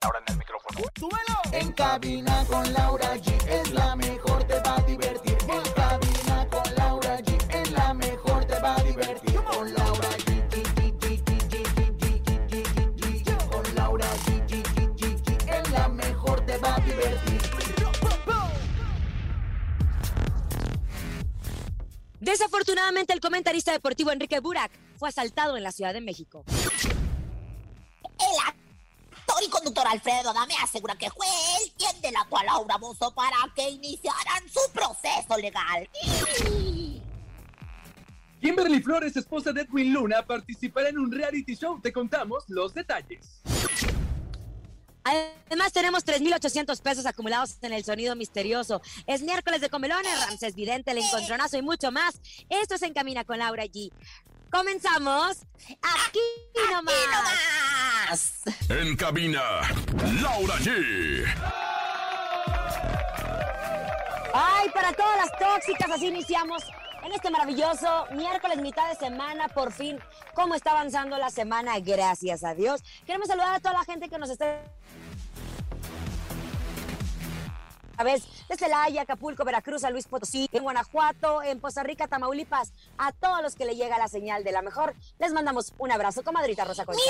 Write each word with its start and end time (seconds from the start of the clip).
Ahora 0.00 0.20
en 0.20 0.32
el 0.32 0.38
micrófono. 0.38 0.78
¡Súbelo! 0.96 1.40
En 1.50 1.72
cabina 1.72 2.44
con 2.48 2.72
Laura 2.72 3.16
G 3.16 3.48
es 3.48 3.72
la 3.72 3.96
mejor, 3.96 4.44
te 4.44 4.60
va 4.60 4.76
a 4.76 4.82
divertir. 4.82 5.36
En 5.48 5.72
cabina 5.72 6.46
con 6.48 6.74
Laura 6.76 7.18
G 7.18 7.36
es 7.52 7.70
la 7.72 7.94
mejor, 7.94 8.44
te 8.44 8.60
va 8.60 8.76
a 8.76 8.82
divertir. 8.84 9.34
Con 9.42 9.74
Laura 9.74 10.08
G. 10.18 10.28
Con 13.50 13.74
Laura 13.74 14.06
G. 14.24 14.52
Es 15.48 15.70
la 15.72 15.88
mejor, 15.88 16.46
te 16.46 16.58
va 16.58 16.76
a 16.76 16.80
divertir. 16.80 17.42
Desafortunadamente, 22.20 23.12
el 23.12 23.20
comentarista 23.20 23.72
deportivo 23.72 24.12
Enrique 24.12 24.38
Burak 24.38 24.70
fue 24.96 25.08
asaltado 25.08 25.56
en 25.56 25.64
la 25.64 25.72
Ciudad 25.72 25.92
de 25.92 26.00
México. 26.00 26.44
Y 29.40 29.48
conductor 29.50 29.86
Alfredo 29.86 30.30
Adame 30.30 30.54
asegura 30.62 30.96
que 30.96 31.10
fue 31.10 31.26
él 31.26 31.72
quien 31.78 32.00
delató 32.00 32.38
a 32.38 32.44
Laura 32.44 32.76
Bozo 32.76 33.12
para 33.14 33.36
que 33.54 33.70
iniciaran 33.70 34.48
su 34.48 34.60
proceso 34.72 35.36
legal. 35.36 35.88
Kimberly 38.40 38.80
Flores, 38.80 39.16
esposa 39.16 39.52
de 39.52 39.62
Edwin 39.62 39.92
Luna, 39.92 40.24
participará 40.24 40.88
en 40.88 40.98
un 40.98 41.12
reality 41.12 41.54
show. 41.54 41.80
Te 41.80 41.92
contamos 41.92 42.44
los 42.48 42.74
detalles. 42.74 43.40
Además, 45.04 45.72
tenemos 45.72 46.04
3,800 46.04 46.80
pesos 46.82 47.06
acumulados 47.06 47.56
en 47.62 47.72
el 47.72 47.82
sonido 47.82 48.14
misterioso. 48.14 48.82
Es 49.06 49.22
miércoles 49.22 49.60
de 49.60 49.70
comelones, 49.70 50.26
Ramses 50.26 50.54
Vidente, 50.54 50.90
el 50.90 50.98
encontronazo 50.98 51.56
y 51.56 51.62
mucho 51.62 51.90
más. 51.90 52.20
Esto 52.50 52.76
se 52.76 52.86
encamina 52.86 53.24
con 53.24 53.38
Laura 53.38 53.64
G. 53.64 53.90
Comenzamos 54.50 55.38
aquí 55.82 56.20
nomás. 56.70 56.94
más! 58.08 58.42
En 58.70 58.96
cabina, 58.96 59.42
Laura 60.22 60.56
G. 60.56 61.26
Ay, 64.34 64.70
para 64.70 64.92
todas 64.92 65.16
las 65.18 65.38
tóxicas, 65.38 65.90
así 65.90 66.06
iniciamos 66.06 66.62
en 67.04 67.12
este 67.12 67.30
maravilloso 67.30 68.06
miércoles, 68.12 68.58
mitad 68.58 68.88
de 68.88 68.96
semana, 68.96 69.48
por 69.48 69.72
fin. 69.72 69.98
¿Cómo 70.34 70.54
está 70.54 70.70
avanzando 70.70 71.18
la 71.18 71.30
semana? 71.30 71.78
Gracias 71.80 72.44
a 72.44 72.54
Dios. 72.54 72.82
Queremos 73.04 73.28
saludar 73.28 73.54
a 73.54 73.60
toda 73.60 73.74
la 73.74 73.84
gente 73.84 74.08
que 74.08 74.18
nos 74.18 74.30
está 74.30 74.62
vez 78.04 78.24
de 78.48 78.56
Celaya, 78.56 79.02
Acapulco, 79.02 79.44
Veracruz, 79.44 79.82
San 79.82 79.92
Luis 79.92 80.06
Potosí, 80.06 80.48
en 80.52 80.62
Guanajuato, 80.62 81.42
en 81.42 81.60
Poza 81.60 81.82
Rica, 81.82 82.08
Tamaulipas, 82.08 82.72
a 82.96 83.12
todos 83.12 83.42
los 83.42 83.54
que 83.54 83.64
le 83.64 83.76
llega 83.76 83.98
la 83.98 84.08
señal 84.08 84.44
de 84.44 84.52
la 84.52 84.62
mejor, 84.62 84.94
les 85.18 85.32
mandamos 85.32 85.72
un 85.78 85.90
abrazo, 85.92 86.22
comadrita 86.22 86.64
Rosa 86.64 86.84
Concha. 86.84 87.00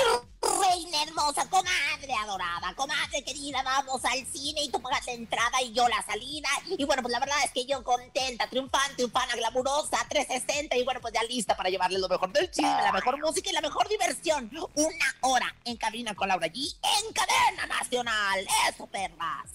Reina 0.59 1.03
hermosa, 1.03 1.49
comadre 1.49 2.13
adorada, 2.21 2.73
comadre 2.75 3.23
querida, 3.23 3.61
vamos 3.63 4.03
al 4.03 4.25
cine 4.27 4.63
y 4.63 4.69
tú 4.69 4.81
pagas 4.81 5.05
la 5.05 5.13
entrada 5.13 5.61
y 5.61 5.71
yo 5.71 5.87
la 5.87 6.01
salida. 6.03 6.49
Y 6.77 6.83
bueno, 6.83 7.01
pues 7.01 7.11
la 7.11 7.19
verdad 7.19 7.37
es 7.45 7.51
que 7.51 7.65
yo 7.65 7.83
contenta, 7.83 8.49
triunfante, 8.49 9.05
ufana, 9.05 9.35
glamurosa, 9.35 10.05
360 10.09 10.75
y 10.75 10.83
bueno, 10.83 10.99
pues 11.01 11.13
ya 11.13 11.23
lista 11.23 11.55
para 11.55 11.69
llevarle 11.69 11.99
lo 11.99 12.09
mejor 12.09 12.31
del 12.33 12.51
chisme, 12.51 12.69
la 12.69 12.91
mejor 12.91 13.19
música 13.19 13.49
y 13.49 13.53
la 13.53 13.61
mejor 13.61 13.87
diversión. 13.87 14.49
Una 14.75 15.15
hora 15.21 15.55
en 15.65 15.77
cabina 15.77 16.13
con 16.13 16.27
Laura 16.27 16.47
G 16.47 16.75
en 16.83 17.13
cadena 17.13 17.65
nacional. 17.67 18.45
Eso, 18.67 18.85
perras. 18.87 19.49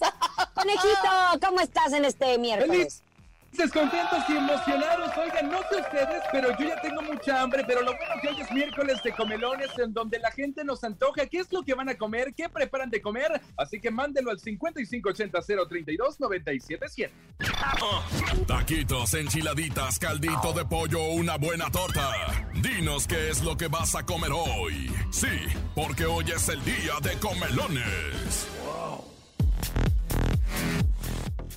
Conejito, 0.53 1.39
¿cómo 1.45 1.59
estás 1.59 1.93
en 1.93 2.05
este 2.05 2.37
miércoles? 2.37 3.04
Felices, 3.55 3.71
contentos 3.71 4.19
y 4.27 4.33
emocionados. 4.33 5.11
Oigan, 5.17 5.49
no 5.49 5.59
sé 5.69 5.77
ustedes, 5.79 6.21
pero 6.31 6.49
yo 6.59 6.67
ya 6.67 6.81
tengo 6.81 7.01
mucha 7.01 7.41
hambre. 7.41 7.63
Pero 7.65 7.83
lo 7.83 7.95
bueno 7.95 8.15
que 8.21 8.27
hoy 8.27 8.41
es 8.41 8.51
miércoles 8.51 9.01
de 9.01 9.13
comelones, 9.13 9.69
en 9.77 9.93
donde 9.93 10.19
la 10.19 10.29
gente 10.31 10.65
nos 10.65 10.83
antoja 10.83 11.25
qué 11.27 11.39
es 11.39 11.49
lo 11.53 11.63
que 11.63 11.73
van 11.73 11.87
a 11.87 11.95
comer, 11.95 12.33
qué 12.35 12.49
preparan 12.49 12.89
de 12.89 13.01
comer. 13.01 13.41
Así 13.57 13.79
que 13.79 13.91
mándelo 13.91 14.31
al 14.31 14.39
5580-032-977. 14.39 17.09
Taquitos, 18.45 19.13
enchiladitas, 19.13 19.99
caldito 19.99 20.51
de 20.53 20.65
pollo, 20.65 21.11
una 21.11 21.37
buena 21.37 21.71
torta. 21.71 22.11
Dinos 22.61 23.07
qué 23.07 23.29
es 23.29 23.41
lo 23.41 23.55
que 23.55 23.69
vas 23.69 23.95
a 23.95 24.05
comer 24.05 24.31
hoy. 24.33 24.91
Sí, 25.11 25.29
porque 25.75 26.05
hoy 26.05 26.25
es 26.35 26.49
el 26.49 26.61
día 26.65 26.95
de 27.01 27.17
comelones. 27.19 28.49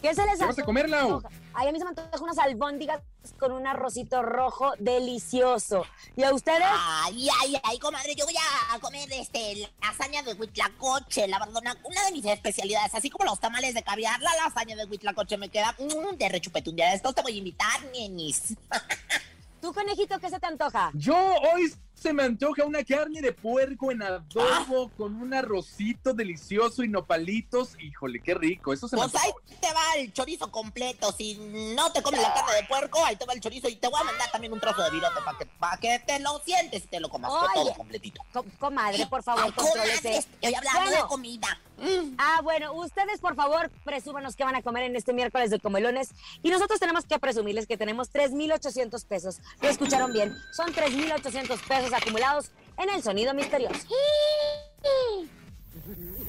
¿Qué 0.00 0.14
se 0.14 0.25
les 0.26 0.38
¿Qué 0.38 0.44
vas 0.44 0.59
a 0.59 0.64
comer, 0.64 0.88
Lau? 0.88 1.22
Ay, 1.54 1.69
a 1.69 1.72
mí 1.72 1.78
se 1.78 1.84
me 1.84 1.91
antoja 1.91 2.22
unas 2.22 2.38
albóndigas 2.38 3.03
con 3.38 3.50
un 3.50 3.66
arrocito 3.66 4.22
rojo 4.22 4.72
delicioso. 4.78 5.84
¿Y 6.16 6.22
a 6.22 6.32
ustedes? 6.32 6.66
Ay, 6.70 7.28
ay, 7.42 7.56
ay, 7.64 7.78
comadre, 7.78 8.14
yo 8.14 8.25
voy 8.25 8.36
a 8.36 8.78
comer 8.78 9.09
este 9.12 9.69
lasaña 9.82 10.22
de 10.22 10.34
huitlacoche, 10.34 11.26
la 11.26 11.41
verdad, 11.41 11.60
una, 11.60 11.76
una 11.84 12.04
de 12.04 12.12
mis 12.12 12.25
especialidades, 12.25 12.94
así 12.94 13.10
como 13.10 13.25
los 13.25 13.41
tamales 13.41 13.75
de 13.75 13.82
caviar, 13.82 14.20
la 14.20 14.34
lasaña 14.36 14.76
de 14.76 14.84
huitlacoche 14.84 15.36
me 15.36 15.48
queda 15.48 15.75
mm, 15.78 16.16
de 16.16 16.28
rechupete 16.28 16.70
un 16.70 16.76
día 16.76 16.91
de 16.91 16.97
estos, 16.97 17.15
te 17.15 17.22
voy 17.22 17.34
a 17.34 17.38
invitar, 17.38 17.82
nenis. 17.92 18.54
¿Tú, 19.60 19.72
conejito, 19.72 20.19
qué 20.20 20.30
se 20.30 20.38
te 20.38 20.47
antoja? 20.47 20.92
Yo 20.94 21.16
hoy 21.16 21.75
se 22.00 22.12
me 22.12 22.22
antoja 22.22 22.64
una 22.64 22.84
carne 22.84 23.20
de 23.20 23.32
puerco 23.32 23.91
en 23.91 24.03
Ah. 24.03 24.22
adobo 24.36 24.91
con 24.97 25.16
un 25.16 25.34
arrocito 25.34 26.12
delicioso 26.14 26.82
y 26.84 26.88
nopalitos. 26.88 27.70
Híjole, 27.81 28.20
qué 28.20 28.34
rico. 28.34 28.72
Eso 28.72 28.86
se 28.88 28.97
me 28.97 29.03
Pues 29.03 29.14
antoja 29.14 29.25
ahí 29.26 29.32
hoy. 29.34 29.56
te 29.60 29.72
va 29.72 29.81
el 29.97 30.12
chorizo 30.12 30.50
completo, 30.53 31.10
si 31.12 31.34
no 31.75 31.91
te 31.92 32.03
comes 32.03 32.20
la 32.22 32.32
carne 32.34 32.54
de 32.54 32.64
puerco, 32.64 33.04
ahí 33.04 33.16
te 33.16 33.25
va 33.26 33.32
el 33.32 33.41
chorizo 33.41 33.69
y 33.69 33.76
te 33.76 33.88
voy 33.88 34.00
a 34.00 34.04
mandar 34.04 34.31
también 34.31 34.53
un 34.53 34.60
trozo 34.60 34.82
de 34.82 34.91
virote 34.91 35.20
para 35.25 35.38
que, 35.38 35.47
pa' 35.47 35.76
que 35.78 35.98
te 36.06 36.20
lo 36.20 36.38
sientes 36.44 36.84
y 36.84 36.86
te 36.86 37.00
lo 37.00 37.09
comas 37.09 37.32
Ay. 37.34 37.48
todo 37.54 37.75
completito. 37.75 38.20
Co- 38.32 38.44
comadre, 38.59 39.06
por 39.06 39.22
favor, 39.22 39.53
contrólese. 39.54 40.19
estoy 40.19 40.54
hablando 40.54 40.80
Bueno. 40.82 41.03
de 41.03 41.09
comida. 41.09 41.60
Mm. 41.78 42.15
Ah, 42.19 42.41
bueno, 42.42 42.72
ustedes 42.72 43.20
por 43.20 43.36
favor 43.36 43.70
presúmanos 43.84 44.34
qué 44.34 44.42
van 44.44 44.56
a 44.56 44.62
comer 44.62 44.82
en 44.84 44.97
este 44.97 45.12
miércoles 45.12 45.50
de 45.50 45.60
comelones 45.60 46.10
y 46.42 46.50
nosotros 46.50 46.80
tenemos 46.80 47.04
que 47.06 47.19
presumirles 47.20 47.66
que 47.69 47.76
tenemos 47.76 48.10
3,800 48.10 49.04
pesos. 49.04 49.38
Lo 49.60 49.69
escucharon 49.69 50.12
bien, 50.12 50.34
son 50.53 50.72
3,800 50.72 51.60
pesos 51.62 51.88
acumulados 51.93 52.50
en 52.76 52.91
el 52.91 53.03
sonido 53.03 53.34
misterioso. 53.34 53.87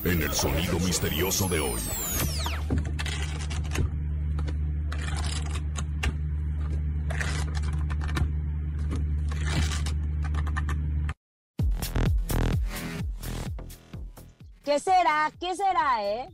En 0.04 0.22
el 0.22 0.34
sonido 0.34 0.80
misterioso 0.80 1.48
de 1.48 1.60
hoy. 1.60 1.82
¿Qué 14.64 14.80
será? 14.80 15.32
¿Qué 15.40 15.56
será, 15.56 16.04
eh? 16.04 16.30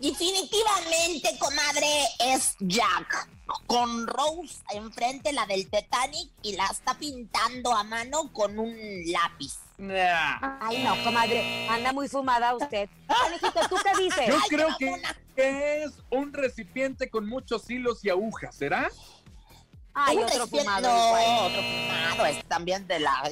Definitivamente, 0.00 1.36
comadre, 1.38 1.86
es 2.20 2.54
Jack. 2.60 3.28
Con 3.66 4.06
Rose 4.06 4.62
enfrente, 4.72 5.32
la 5.32 5.44
del 5.46 5.68
Titanic, 5.68 6.30
y 6.42 6.56
la 6.56 6.66
está 6.66 6.94
pintando 6.94 7.74
a 7.74 7.84
mano 7.84 8.32
con 8.32 8.58
un 8.58 8.74
lápiz. 9.06 9.58
Nah. 9.78 10.58
Ay, 10.60 10.82
no, 10.84 11.02
comadre, 11.02 11.68
anda 11.68 11.92
muy 11.92 12.08
fumada 12.08 12.54
usted. 12.54 12.88
Conejito, 13.06 13.68
¿tú 13.68 13.76
qué 13.82 14.02
dices? 14.02 14.28
Yo 14.28 14.34
Ay, 14.34 14.48
creo 14.48 14.68
que 14.78 15.82
es 15.82 15.92
un 16.10 16.32
recipiente 16.32 17.10
con 17.10 17.28
muchos 17.28 17.68
hilos 17.68 18.04
y 18.04 18.10
agujas, 18.10 18.54
¿será? 18.54 18.88
Ay, 19.94 20.18
otro 20.18 20.46
fumado. 20.46 20.88
No, 20.88 21.08
igual. 21.08 21.50
otro 21.50 21.62
fumado. 21.62 22.26
Es 22.26 22.44
también 22.46 22.86
de 22.86 23.00
la. 23.00 23.22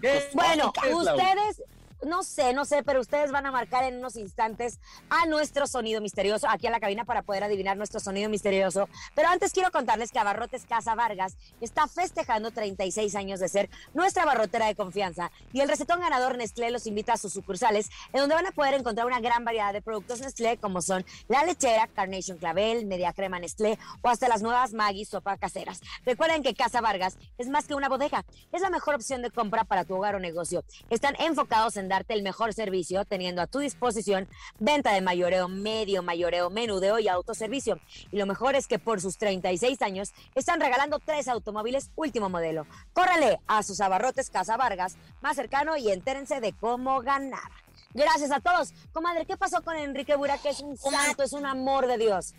¿Qué? 0.00 0.30
Bueno, 0.32 0.72
ustedes, 0.92 1.62
no 2.04 2.22
sé, 2.22 2.52
no 2.52 2.64
sé, 2.64 2.82
pero 2.82 3.00
ustedes 3.00 3.30
van 3.30 3.46
a 3.46 3.52
marcar 3.52 3.84
en 3.84 3.98
unos 3.98 4.16
instantes 4.16 4.78
a 5.10 5.26
nuestro 5.26 5.66
sonido 5.66 6.00
misterioso, 6.00 6.48
aquí 6.48 6.66
a 6.66 6.70
la 6.70 6.80
cabina 6.80 7.04
para 7.04 7.22
poder 7.22 7.44
adivinar 7.44 7.76
nuestro 7.76 8.00
sonido 8.00 8.28
misterioso. 8.28 8.88
Pero 9.14 9.28
antes 9.28 9.52
quiero 9.52 9.70
contarles 9.70 10.12
que 10.12 10.18
Abarrotes 10.18 10.66
Casa 10.66 10.94
Vargas 10.94 11.36
está 11.60 11.88
festejando 11.88 12.50
36 12.50 13.14
años 13.14 13.40
de 13.40 13.48
ser 13.48 13.70
nuestra 13.92 14.24
barrotera 14.24 14.66
de 14.66 14.74
confianza 14.74 15.30
y 15.52 15.60
el 15.60 15.68
recetón 15.68 16.00
ganador 16.00 16.36
Nestlé 16.36 16.70
los 16.70 16.86
invita 16.86 17.14
a 17.14 17.16
sus 17.16 17.32
sucursales, 17.32 17.90
en 18.12 18.20
donde 18.20 18.34
van 18.34 18.46
a 18.46 18.52
poder 18.52 18.74
encontrar 18.74 19.06
una 19.06 19.20
gran 19.20 19.44
variedad 19.44 19.72
de 19.72 19.82
productos 19.82 20.20
Nestlé, 20.20 20.56
como 20.58 20.82
son 20.82 21.04
la 21.28 21.44
lechera, 21.44 21.88
Carnation 21.88 22.38
Clavel, 22.38 22.86
media 22.86 23.12
crema 23.12 23.38
Nestlé 23.38 23.78
o 24.02 24.08
hasta 24.08 24.28
las 24.28 24.42
nuevas 24.42 24.72
Maggi 24.72 25.04
sopa 25.04 25.36
caseras. 25.36 25.80
Recuerden 26.04 26.42
que 26.42 26.54
Casa 26.54 26.80
Vargas 26.80 27.16
es 27.38 27.48
más 27.48 27.66
que 27.66 27.74
una 27.74 27.88
bodega, 27.88 28.24
es 28.52 28.62
la 28.62 28.70
mejor 28.70 28.94
opción 28.94 29.22
de 29.22 29.30
compra 29.30 29.64
para 29.64 29.84
tu 29.84 29.94
hogar 29.94 30.14
o 30.14 30.20
negocio. 30.20 30.64
Están 30.90 31.14
enfocados 31.18 31.76
en 31.76 31.88
brindarte 31.94 32.14
el 32.14 32.22
mejor 32.22 32.52
servicio, 32.52 33.04
teniendo 33.04 33.40
a 33.40 33.46
tu 33.46 33.60
disposición 33.60 34.28
venta 34.58 34.92
de 34.92 35.00
mayoreo, 35.00 35.48
medio 35.48 36.02
mayoreo, 36.02 36.50
menudeo 36.50 36.98
y 36.98 37.08
autoservicio. 37.08 37.78
Y 38.10 38.16
lo 38.16 38.26
mejor 38.26 38.56
es 38.56 38.66
que 38.66 38.78
por 38.78 39.00
sus 39.00 39.16
36 39.16 39.80
años 39.82 40.12
están 40.34 40.60
regalando 40.60 40.98
tres 40.98 41.28
automóviles 41.28 41.90
último 41.94 42.28
modelo. 42.28 42.66
Córrele 42.92 43.38
a 43.46 43.62
sus 43.62 43.80
abarrotes 43.80 44.30
Casa 44.30 44.56
Vargas 44.56 44.96
más 45.22 45.36
cercano 45.36 45.76
y 45.76 45.90
entérense 45.90 46.40
de 46.40 46.52
cómo 46.52 47.00
ganar. 47.00 47.52
Gracias 47.92 48.32
a 48.32 48.40
todos. 48.40 48.72
Comadre, 48.92 49.24
¿qué 49.24 49.36
pasó 49.36 49.62
con 49.62 49.76
Enrique 49.76 50.16
Burak? 50.16 50.42
Que 50.42 50.48
es 50.48 50.60
un 50.60 50.76
santo, 50.76 51.22
es 51.22 51.32
un 51.32 51.46
amor 51.46 51.86
de 51.86 51.96
Dios. 51.96 52.34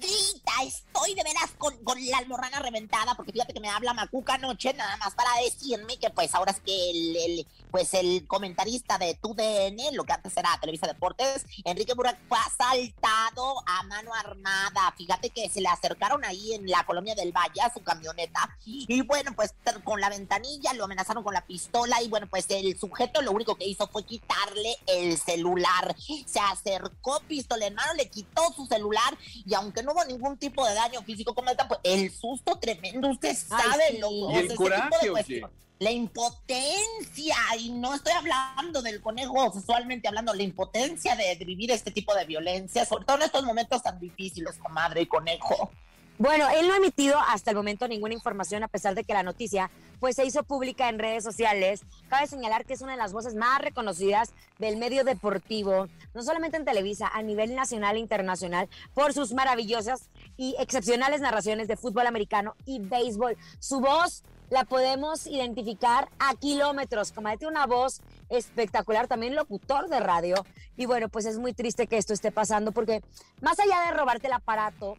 Grita, 0.00 0.52
estoy 0.64 1.14
de 1.14 1.24
veras 1.24 1.50
con, 1.58 1.76
con 1.82 1.98
la 2.06 2.18
almorrana 2.18 2.60
reventada, 2.60 3.14
porque 3.16 3.32
fíjate 3.32 3.52
que 3.52 3.60
me 3.60 3.68
habla 3.68 3.94
Macuca 3.94 4.34
anoche, 4.34 4.72
nada 4.74 4.96
más 4.98 5.14
para 5.14 5.30
decirme 5.42 5.98
que 5.98 6.10
pues 6.10 6.34
ahora 6.34 6.52
es 6.52 6.60
que 6.60 6.90
el, 6.90 7.46
pues 7.70 7.94
el 7.94 8.26
comentarista 8.26 8.96
de 8.98 9.14
TUDN, 9.14 9.94
lo 9.94 10.04
que 10.04 10.12
antes 10.12 10.36
era 10.36 10.58
Televisa 10.60 10.86
Deportes, 10.86 11.44
Enrique 11.64 11.94
Burak 11.94 12.18
fue 12.28 12.38
asaltado 12.38 13.62
a 13.66 13.82
mano 13.84 14.14
armada. 14.14 14.94
Fíjate 14.96 15.30
que 15.30 15.48
se 15.48 15.60
le 15.60 15.68
acercaron 15.68 16.24
ahí 16.24 16.54
en 16.54 16.68
la 16.68 16.84
colonia 16.86 17.14
del 17.14 17.32
Valle 17.32 17.60
a 17.60 17.72
su 17.72 17.82
camioneta 17.82 18.56
y 18.64 19.02
bueno, 19.02 19.32
pues 19.34 19.54
con 19.84 20.00
la 20.00 20.08
ventanilla 20.08 20.74
lo 20.74 20.84
amenazaron 20.84 21.24
con 21.24 21.34
la 21.34 21.46
pistola 21.46 22.00
y 22.02 22.08
bueno, 22.08 22.28
pues 22.28 22.46
el 22.50 22.78
sujeto 22.78 23.20
lo 23.22 23.32
único 23.32 23.56
que 23.56 23.66
hizo 23.66 23.88
fue 23.88 24.04
quitarle 24.04 24.76
el 24.86 25.18
celular. 25.18 25.96
Se 26.26 26.40
acercó 26.40 27.20
pistola 27.26 27.66
en 27.66 27.74
mano, 27.74 27.94
le 27.94 28.08
quitó 28.08 28.52
su 28.54 28.66
celular 28.66 29.18
y 29.44 29.54
aunque 29.54 29.82
no 29.82 29.87
hubo 29.92 30.04
ningún 30.04 30.36
tipo 30.38 30.66
de 30.66 30.74
daño 30.74 31.02
físico, 31.02 31.34
como 31.34 31.50
pues 31.54 31.80
el 31.84 32.10
susto 32.10 32.58
tremendo, 32.58 33.08
usted 33.08 33.34
sabe, 33.34 33.84
sí. 33.90 33.98
loco. 33.98 34.30
Y 34.32 34.34
el 34.36 34.54
coraje, 34.54 34.96
de 35.02 35.10
oye. 35.10 35.42
La 35.80 35.92
impotencia, 35.92 37.36
y 37.56 37.70
no 37.70 37.94
estoy 37.94 38.12
hablando 38.12 38.82
del 38.82 39.00
conejo 39.00 39.52
sexualmente 39.52 40.08
hablando, 40.08 40.34
la 40.34 40.42
impotencia 40.42 41.14
de 41.14 41.36
vivir 41.44 41.70
este 41.70 41.92
tipo 41.92 42.12
de 42.16 42.24
violencia, 42.24 42.84
sobre 42.84 43.04
todo 43.04 43.18
en 43.18 43.22
estos 43.22 43.44
momentos 43.44 43.82
tan 43.82 44.00
difíciles, 44.00 44.58
comadre 44.58 45.02
y 45.02 45.06
conejo. 45.06 45.70
Bueno, 46.18 46.48
él 46.50 46.66
no 46.66 46.74
ha 46.74 46.78
emitido 46.78 47.16
hasta 47.28 47.52
el 47.52 47.56
momento 47.56 47.86
ninguna 47.86 48.12
información 48.12 48.64
a 48.64 48.68
pesar 48.68 48.96
de 48.96 49.04
que 49.04 49.14
la 49.14 49.22
noticia 49.22 49.70
pues 50.00 50.16
se 50.16 50.24
hizo 50.24 50.42
pública 50.42 50.88
en 50.88 50.98
redes 50.98 51.22
sociales. 51.22 51.82
Cabe 52.08 52.26
señalar 52.26 52.64
que 52.64 52.74
es 52.74 52.82
una 52.82 52.92
de 52.92 52.98
las 52.98 53.12
voces 53.12 53.36
más 53.36 53.60
reconocidas 53.60 54.32
del 54.58 54.78
medio 54.78 55.04
deportivo, 55.04 55.86
no 56.14 56.22
solamente 56.24 56.56
en 56.56 56.64
Televisa, 56.64 57.06
a 57.06 57.22
nivel 57.22 57.54
nacional 57.54 57.94
e 57.94 58.00
internacional, 58.00 58.68
por 58.94 59.12
sus 59.12 59.32
maravillosas 59.32 60.10
y 60.36 60.56
excepcionales 60.58 61.20
narraciones 61.20 61.68
de 61.68 61.76
fútbol 61.76 62.08
americano 62.08 62.56
y 62.66 62.80
béisbol. 62.80 63.36
Su 63.60 63.78
voz 63.78 64.24
la 64.50 64.64
podemos 64.64 65.24
identificar 65.28 66.08
a 66.18 66.34
kilómetros, 66.34 67.12
como 67.12 67.28
tiene 67.36 67.52
una 67.52 67.66
voz 67.66 68.00
espectacular, 68.28 69.06
también 69.06 69.36
locutor 69.36 69.88
de 69.88 70.00
radio. 70.00 70.44
Y 70.76 70.86
bueno, 70.86 71.08
pues 71.08 71.26
es 71.26 71.38
muy 71.38 71.52
triste 71.52 71.86
que 71.86 71.96
esto 71.96 72.12
esté 72.12 72.32
pasando 72.32 72.72
porque 72.72 73.02
más 73.40 73.60
allá 73.60 73.86
de 73.86 73.96
robarte 73.96 74.26
el 74.26 74.32
aparato, 74.32 74.96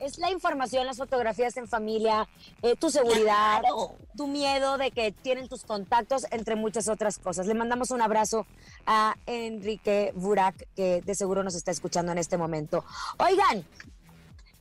es 0.00 0.18
la 0.18 0.30
información, 0.30 0.86
las 0.86 0.96
fotografías 0.96 1.56
en 1.56 1.68
familia, 1.68 2.28
eh, 2.62 2.74
tu 2.76 2.90
seguridad, 2.90 3.60
Claro. 3.60 3.96
tu 4.16 4.26
miedo 4.26 4.78
de 4.78 4.90
que 4.90 5.12
tienen 5.12 5.48
tus 5.48 5.64
contactos, 5.64 6.26
entre 6.30 6.56
muchas 6.56 6.88
otras 6.88 7.18
cosas. 7.18 7.46
Le 7.46 7.54
mandamos 7.54 7.90
un 7.90 8.02
abrazo 8.02 8.46
a 8.86 9.14
Enrique 9.26 10.12
Burak, 10.14 10.66
que 10.74 11.02
de 11.02 11.14
seguro 11.14 11.42
nos 11.42 11.54
está 11.54 11.70
escuchando 11.70 12.12
en 12.12 12.18
este 12.18 12.36
momento. 12.36 12.84
Oigan, 13.18 13.64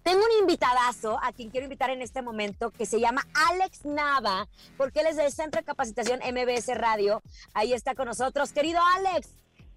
tengo 0.03 0.19
un 0.24 0.39
invitadazo 0.41 1.19
a 1.21 1.31
quien 1.33 1.50
quiero 1.50 1.65
invitar 1.65 1.89
en 1.89 2.01
este 2.01 2.21
momento 2.21 2.71
que 2.71 2.85
se 2.85 3.00
llama 3.00 3.21
Alex 3.50 3.85
Nava, 3.85 4.47
porque 4.77 5.01
él 5.01 5.07
es 5.07 5.18
del 5.18 5.31
Centro 5.31 5.62
de 5.62 5.65
Capacitación 5.65 6.19
MBS 6.24 6.74
Radio. 6.75 7.21
Ahí 7.53 7.74
está 7.74 7.95
con 7.95 8.07
nosotros. 8.07 8.51
Querido 8.51 8.80
Alex, 8.97 9.30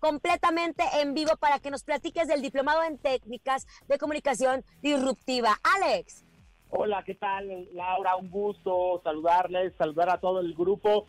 completamente 0.03 0.83
en 1.01 1.15
vivo 1.15 1.37
para 1.39 1.61
que 1.61 1.71
nos 1.71 1.85
platiques 1.85 2.27
del 2.27 2.43
diplomado 2.43 2.83
en 2.83 2.99
técnicas 2.99 3.69
de 3.87 3.99
comunicación 3.99 4.65
disruptiva. 4.83 5.51
Alex. 5.77 6.25
Hola, 6.71 7.05
¿qué 7.07 7.15
tal, 7.15 7.69
Laura? 7.73 8.17
Un 8.17 8.29
gusto 8.29 9.01
saludarles, 9.05 9.73
saludar 9.79 10.11
a 10.11 10.19
todo 10.19 10.41
el 10.41 10.55
grupo. 10.55 11.07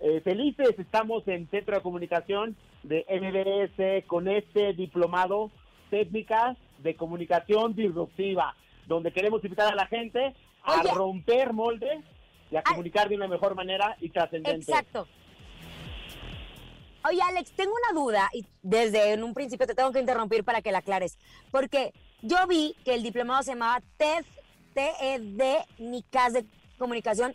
Eh, 0.00 0.22
felices, 0.22 0.70
estamos 0.78 1.28
en 1.28 1.50
Centro 1.50 1.76
de 1.76 1.82
Comunicación 1.82 2.56
de 2.82 3.04
MBS 3.10 4.06
con 4.06 4.26
este 4.26 4.72
diplomado 4.72 5.50
Técnicas 5.90 6.56
de 6.78 6.96
Comunicación 6.96 7.74
Disruptiva, 7.74 8.56
donde 8.86 9.12
queremos 9.12 9.44
invitar 9.44 9.70
a 9.70 9.76
la 9.76 9.86
gente 9.86 10.34
a 10.62 10.80
Oye. 10.80 10.90
romper 10.94 11.52
moldes 11.52 12.02
y 12.50 12.56
a 12.56 12.60
Ah. 12.60 12.70
comunicar 12.70 13.10
de 13.10 13.16
una 13.16 13.28
mejor 13.28 13.54
manera 13.54 13.96
y 14.00 14.08
trascendente. 14.08 14.70
Exacto. 14.72 15.06
Oye, 17.08 17.20
Alex, 17.22 17.52
tengo 17.52 17.72
una 17.72 18.00
duda 18.00 18.28
y 18.32 18.44
desde 18.62 19.12
en 19.12 19.24
un 19.24 19.32
principio 19.32 19.66
te 19.66 19.74
tengo 19.74 19.92
que 19.92 20.00
interrumpir 20.00 20.44
para 20.44 20.60
que 20.60 20.72
la 20.72 20.78
aclares. 20.78 21.18
Porque 21.50 21.92
yo 22.22 22.36
vi 22.46 22.76
que 22.84 22.94
el 22.94 23.02
diplomado 23.02 23.42
se 23.42 23.52
llamaba 23.52 23.82
TED, 23.96 24.24
TED, 24.74 25.22
NICAS 25.78 26.34
de 26.34 26.44
Comunicación. 26.78 27.34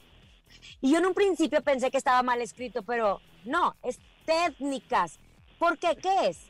Y 0.82 0.92
yo 0.92 1.00
en 1.00 1.06
un 1.08 1.14
principio 1.14 1.62
pensé 1.62 1.90
que 1.90 1.98
estaba 1.98 2.22
mal 2.22 2.42
escrito, 2.42 2.84
pero 2.84 3.22
no, 3.44 3.76
es 3.84 4.00
técnicas. 4.26 5.20
¿Por 5.58 5.78
qué? 5.78 5.96
¿Qué 6.02 6.28
es? 6.28 6.50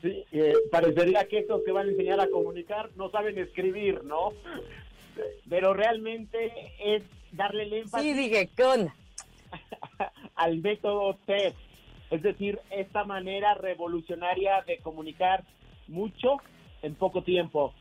Sí, 0.00 0.24
eh, 0.32 0.54
parecería 0.70 1.26
que 1.26 1.40
estos 1.40 1.62
que 1.64 1.72
van 1.72 1.88
a 1.88 1.90
enseñar 1.90 2.20
a 2.20 2.30
comunicar 2.30 2.90
no 2.96 3.10
saben 3.10 3.36
escribir, 3.38 4.04
¿no? 4.04 4.32
Pero 5.48 5.74
realmente 5.74 6.52
es 6.78 7.02
darle 7.32 7.64
el 7.64 7.72
énfasis 7.72 8.06
Sí, 8.06 8.18
dije, 8.18 8.48
¿qué 8.56 8.64
onda? 8.64 8.94
al 10.36 10.58
método 10.58 11.18
TED, 11.26 11.52
es 12.10 12.22
decir, 12.22 12.58
esta 12.70 13.04
manera 13.04 13.54
revolucionaria 13.54 14.62
de 14.66 14.78
comunicar 14.78 15.44
mucho 15.88 16.36
en 16.82 16.94
poco 16.94 17.22
tiempo. 17.22 17.74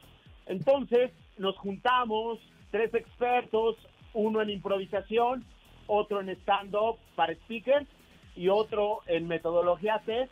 Entonces, 0.45 1.11
nos 1.37 1.57
juntamos 1.57 2.39
tres 2.71 2.93
expertos, 2.93 3.75
uno 4.13 4.41
en 4.41 4.49
improvisación, 4.49 5.45
otro 5.87 6.21
en 6.21 6.29
stand-up 6.29 6.97
para 7.15 7.33
speakers 7.35 7.87
y 8.35 8.49
otro 8.49 8.99
en 9.07 9.27
metodología 9.27 10.01
TED 10.05 10.29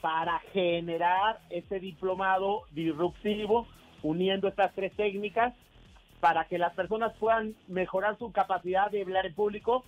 para 0.00 0.38
generar 0.52 1.40
este 1.50 1.80
diplomado 1.80 2.62
disruptivo, 2.72 3.66
uniendo 4.02 4.48
estas 4.48 4.72
tres 4.74 4.92
técnicas 4.94 5.54
para 6.20 6.46
que 6.46 6.58
las 6.58 6.74
personas 6.74 7.12
puedan 7.18 7.54
mejorar 7.68 8.18
su 8.18 8.32
capacidad 8.32 8.90
de 8.90 9.02
hablar 9.02 9.26
en 9.26 9.34
público 9.34 9.84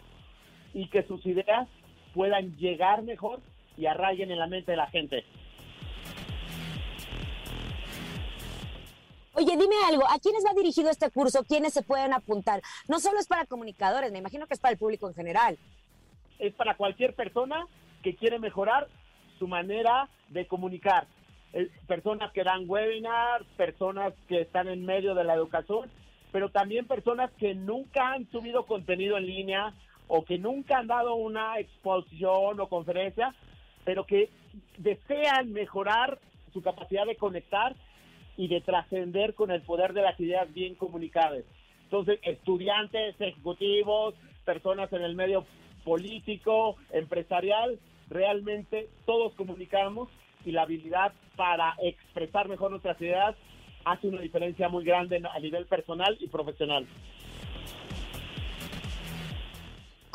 y 0.74 0.88
que 0.88 1.02
sus 1.04 1.24
ideas 1.26 1.68
puedan 2.18 2.56
llegar 2.56 3.04
mejor 3.04 3.38
y 3.76 3.86
arraiguen 3.86 4.32
en 4.32 4.40
la 4.40 4.48
mente 4.48 4.72
de 4.72 4.76
la 4.76 4.88
gente. 4.88 5.24
Oye, 9.34 9.52
dime 9.52 9.76
algo, 9.86 10.02
¿a 10.10 10.18
quiénes 10.18 10.44
va 10.44 10.52
dirigido 10.52 10.90
este 10.90 11.12
curso? 11.12 11.44
¿Quiénes 11.44 11.74
se 11.74 11.84
pueden 11.84 12.12
apuntar? 12.12 12.60
No 12.88 12.98
solo 12.98 13.20
es 13.20 13.28
para 13.28 13.46
comunicadores, 13.46 14.10
me 14.10 14.18
imagino 14.18 14.48
que 14.48 14.54
es 14.54 14.58
para 14.58 14.72
el 14.72 14.78
público 14.78 15.06
en 15.06 15.14
general. 15.14 15.58
Es 16.40 16.52
para 16.54 16.76
cualquier 16.76 17.14
persona 17.14 17.68
que 18.02 18.16
quiere 18.16 18.40
mejorar 18.40 18.88
su 19.38 19.46
manera 19.46 20.08
de 20.30 20.44
comunicar. 20.48 21.06
Eh, 21.52 21.70
Personas 21.86 22.32
que 22.32 22.42
dan 22.42 22.68
webinars, 22.68 23.46
personas 23.56 24.12
que 24.26 24.40
están 24.40 24.66
en 24.66 24.84
medio 24.84 25.14
de 25.14 25.22
la 25.22 25.34
educación, 25.34 25.88
pero 26.32 26.50
también 26.50 26.88
personas 26.88 27.30
que 27.38 27.54
nunca 27.54 28.10
han 28.10 28.28
subido 28.32 28.66
contenido 28.66 29.16
en 29.18 29.26
línea 29.26 29.72
o 30.08 30.24
que 30.24 30.38
nunca 30.38 30.78
han 30.78 30.86
dado 30.86 31.14
una 31.14 31.58
exposición 31.58 32.58
o 32.60 32.68
conferencia, 32.68 33.34
pero 33.84 34.04
que 34.04 34.30
desean 34.78 35.52
mejorar 35.52 36.18
su 36.52 36.62
capacidad 36.62 37.06
de 37.06 37.16
conectar 37.16 37.76
y 38.36 38.48
de 38.48 38.60
trascender 38.60 39.34
con 39.34 39.50
el 39.50 39.62
poder 39.62 39.92
de 39.92 40.02
las 40.02 40.18
ideas 40.18 40.52
bien 40.52 40.74
comunicadas. 40.74 41.44
Entonces, 41.84 42.18
estudiantes, 42.22 43.20
ejecutivos, 43.20 44.14
personas 44.44 44.92
en 44.92 45.02
el 45.02 45.14
medio 45.14 45.44
político, 45.84 46.76
empresarial, 46.92 47.78
realmente 48.08 48.88
todos 49.06 49.34
comunicamos 49.34 50.08
y 50.44 50.52
la 50.52 50.62
habilidad 50.62 51.12
para 51.36 51.74
expresar 51.82 52.48
mejor 52.48 52.70
nuestras 52.70 53.00
ideas 53.00 53.34
hace 53.84 54.08
una 54.08 54.20
diferencia 54.20 54.68
muy 54.68 54.84
grande 54.84 55.22
a 55.32 55.38
nivel 55.40 55.66
personal 55.66 56.16
y 56.20 56.28
profesional. 56.28 56.86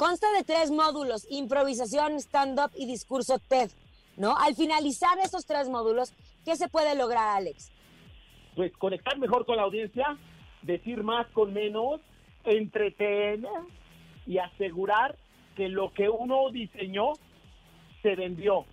Consta 0.03 0.27
de 0.33 0.43
tres 0.43 0.69
módulos, 0.69 1.25
improvisación, 1.29 2.19
stand-up 2.19 2.71
y 2.75 2.85
discurso 2.85 3.39
TED, 3.39 3.71
¿no? 4.17 4.37
Al 4.37 4.53
finalizar 4.53 5.17
esos 5.19 5.45
tres 5.45 5.69
módulos, 5.69 6.13
¿qué 6.43 6.57
se 6.57 6.67
puede 6.67 6.93
lograr, 6.93 7.37
Alex? 7.37 7.71
Pues 8.53 8.73
conectar 8.73 9.17
mejor 9.17 9.45
con 9.45 9.55
la 9.55 9.63
audiencia, 9.63 10.17
decir 10.61 11.03
más 11.03 11.25
con 11.27 11.53
menos, 11.53 12.01
entretener 12.43 13.47
y 14.27 14.39
asegurar 14.39 15.15
que 15.55 15.69
lo 15.69 15.93
que 15.93 16.09
uno 16.09 16.49
diseñó 16.51 17.13
se 18.01 18.17
vendió. 18.17 18.65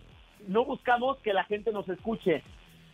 No 0.49 0.65
buscamos 0.65 1.17
que 1.19 1.33
la 1.33 1.45
gente 1.45 1.71
nos 1.71 1.89
escuche, 1.89 2.43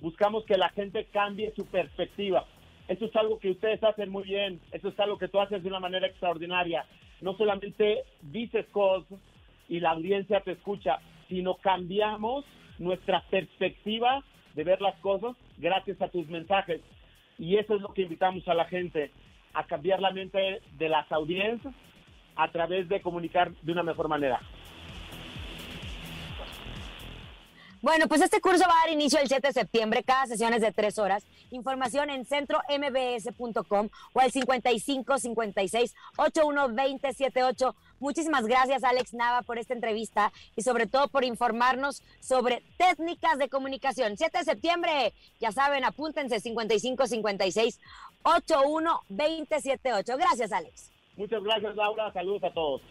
buscamos 0.03 0.45
que 0.45 0.59
la 0.59 0.69
gente 0.69 1.07
cambie 1.07 1.55
su 1.57 1.65
perspectiva. 1.65 2.47
Eso 2.89 3.07
es 3.07 3.17
algo 3.17 3.39
que 3.39 3.51
ustedes 3.51 3.83
hacen 3.83 4.11
muy 4.11 4.25
bien, 4.25 4.61
eso 4.71 4.89
es 4.89 5.01
algo 5.01 5.19
que 5.19 5.29
tú 5.29 5.41
haces 5.41 5.63
de 5.63 5.69
una 5.69 5.81
manera 5.81 6.07
extraordinaria. 6.07 6.85
No 7.21 7.37
solamente 7.37 8.05
dices 8.23 8.67
cosas 8.71 9.19
y 9.69 9.81
la 9.81 9.91
audiencia 9.91 10.41
te 10.41 10.53
escucha, 10.53 11.01
sino 11.29 11.57
cambiamos 11.57 12.45
nuestra 12.79 13.23
perspectiva 13.31 14.23
de 14.55 14.65
ver 14.65 14.81
las 14.81 14.97
cosas 15.01 15.37
gracias 15.59 16.01
a 16.01 16.09
tus 16.09 16.29
mensajes. 16.29 16.81
Y 17.39 17.57
eso 17.57 17.75
es 17.75 17.83
lo 17.83 17.93
que 17.93 18.03
invitamos 18.03 18.47
a 18.49 18.55
la 18.55 18.67
gente, 18.67 19.11
a 19.53 19.65
cambiar 19.65 20.01
la 20.01 20.13
mente 20.13 20.61
de 20.79 20.89
las 20.89 21.11
audiencias 21.11 21.75
a 22.37 22.49
través 22.53 22.89
de 22.89 23.01
comunicar 23.01 23.51
de 23.63 23.73
una 23.73 23.83
mejor 23.83 24.09
manera. 24.09 24.41
Bueno, 27.87 28.09
pues 28.09 28.21
este 28.21 28.41
curso 28.41 28.65
va 28.67 28.73
a 28.73 28.87
dar 28.87 28.93
inicio 28.93 29.21
el 29.21 29.29
7 29.29 29.47
de 29.47 29.53
septiembre. 29.53 30.03
Cada 30.03 30.27
sesión 30.27 30.53
es 30.53 30.61
de 30.61 30.73
tres 30.73 30.99
horas. 30.99 31.23
Información 31.53 32.11
en 32.11 32.25
centrombs.com 32.25 33.91
o 34.13 34.21
al 34.21 34.33
55 34.33 35.19
56 35.19 35.95
81 36.17 36.69
20 36.71 37.13
78. 37.13 37.77
Muchísimas 38.01 38.45
gracias, 38.45 38.83
Alex 38.83 39.15
Nava, 39.15 39.43
por 39.43 39.61
esta 39.61 39.73
entrevista 39.73 40.33
y 40.57 40.63
sobre 40.63 40.89
todo 40.89 41.07
por 41.07 41.23
informarnos 41.23 42.03
sobre 42.19 42.65
técnicas 42.77 43.39
de 43.39 43.49
comunicación. 43.49 44.17
7 44.17 44.37
de 44.37 44.45
septiembre, 44.45 45.15
ya 45.39 45.53
saben, 45.53 45.85
apúntense 45.85 46.41
55 46.41 47.07
56 47.07 47.79
81 48.25 49.01
20 49.11 49.61
78. 49.61 50.17
Gracias, 50.17 50.51
Alex. 50.51 50.91
Muchas 51.17 51.41
gracias, 51.41 51.77
Laura. 51.77 52.13
Saludos 52.13 52.43
a 52.43 52.51
todos. 52.51 52.83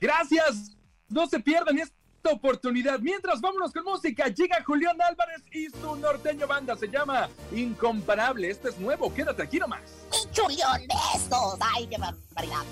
Gracias. 0.00 0.74
No 1.08 1.26
se 1.26 1.40
pierdan 1.40 1.78
esta 1.78 1.94
oportunidad. 2.32 2.98
Mientras 3.00 3.40
vámonos 3.40 3.72
con 3.72 3.84
música, 3.84 4.28
llega 4.28 4.62
Julián 4.64 4.96
Álvarez 5.00 5.42
y 5.52 5.68
su 5.68 5.96
norteño 5.96 6.46
banda 6.46 6.76
se 6.76 6.88
llama 6.88 7.28
Incomparable. 7.52 8.50
Este 8.50 8.70
es 8.70 8.78
nuevo, 8.78 9.12
quédate 9.12 9.42
aquí 9.42 9.58
nomás. 9.58 9.82
Chulión 10.32 10.80
de 10.80 10.94
estos. 11.14 11.58
Ay, 11.60 11.86
qué 11.86 11.98
barbaridad. 11.98 12.64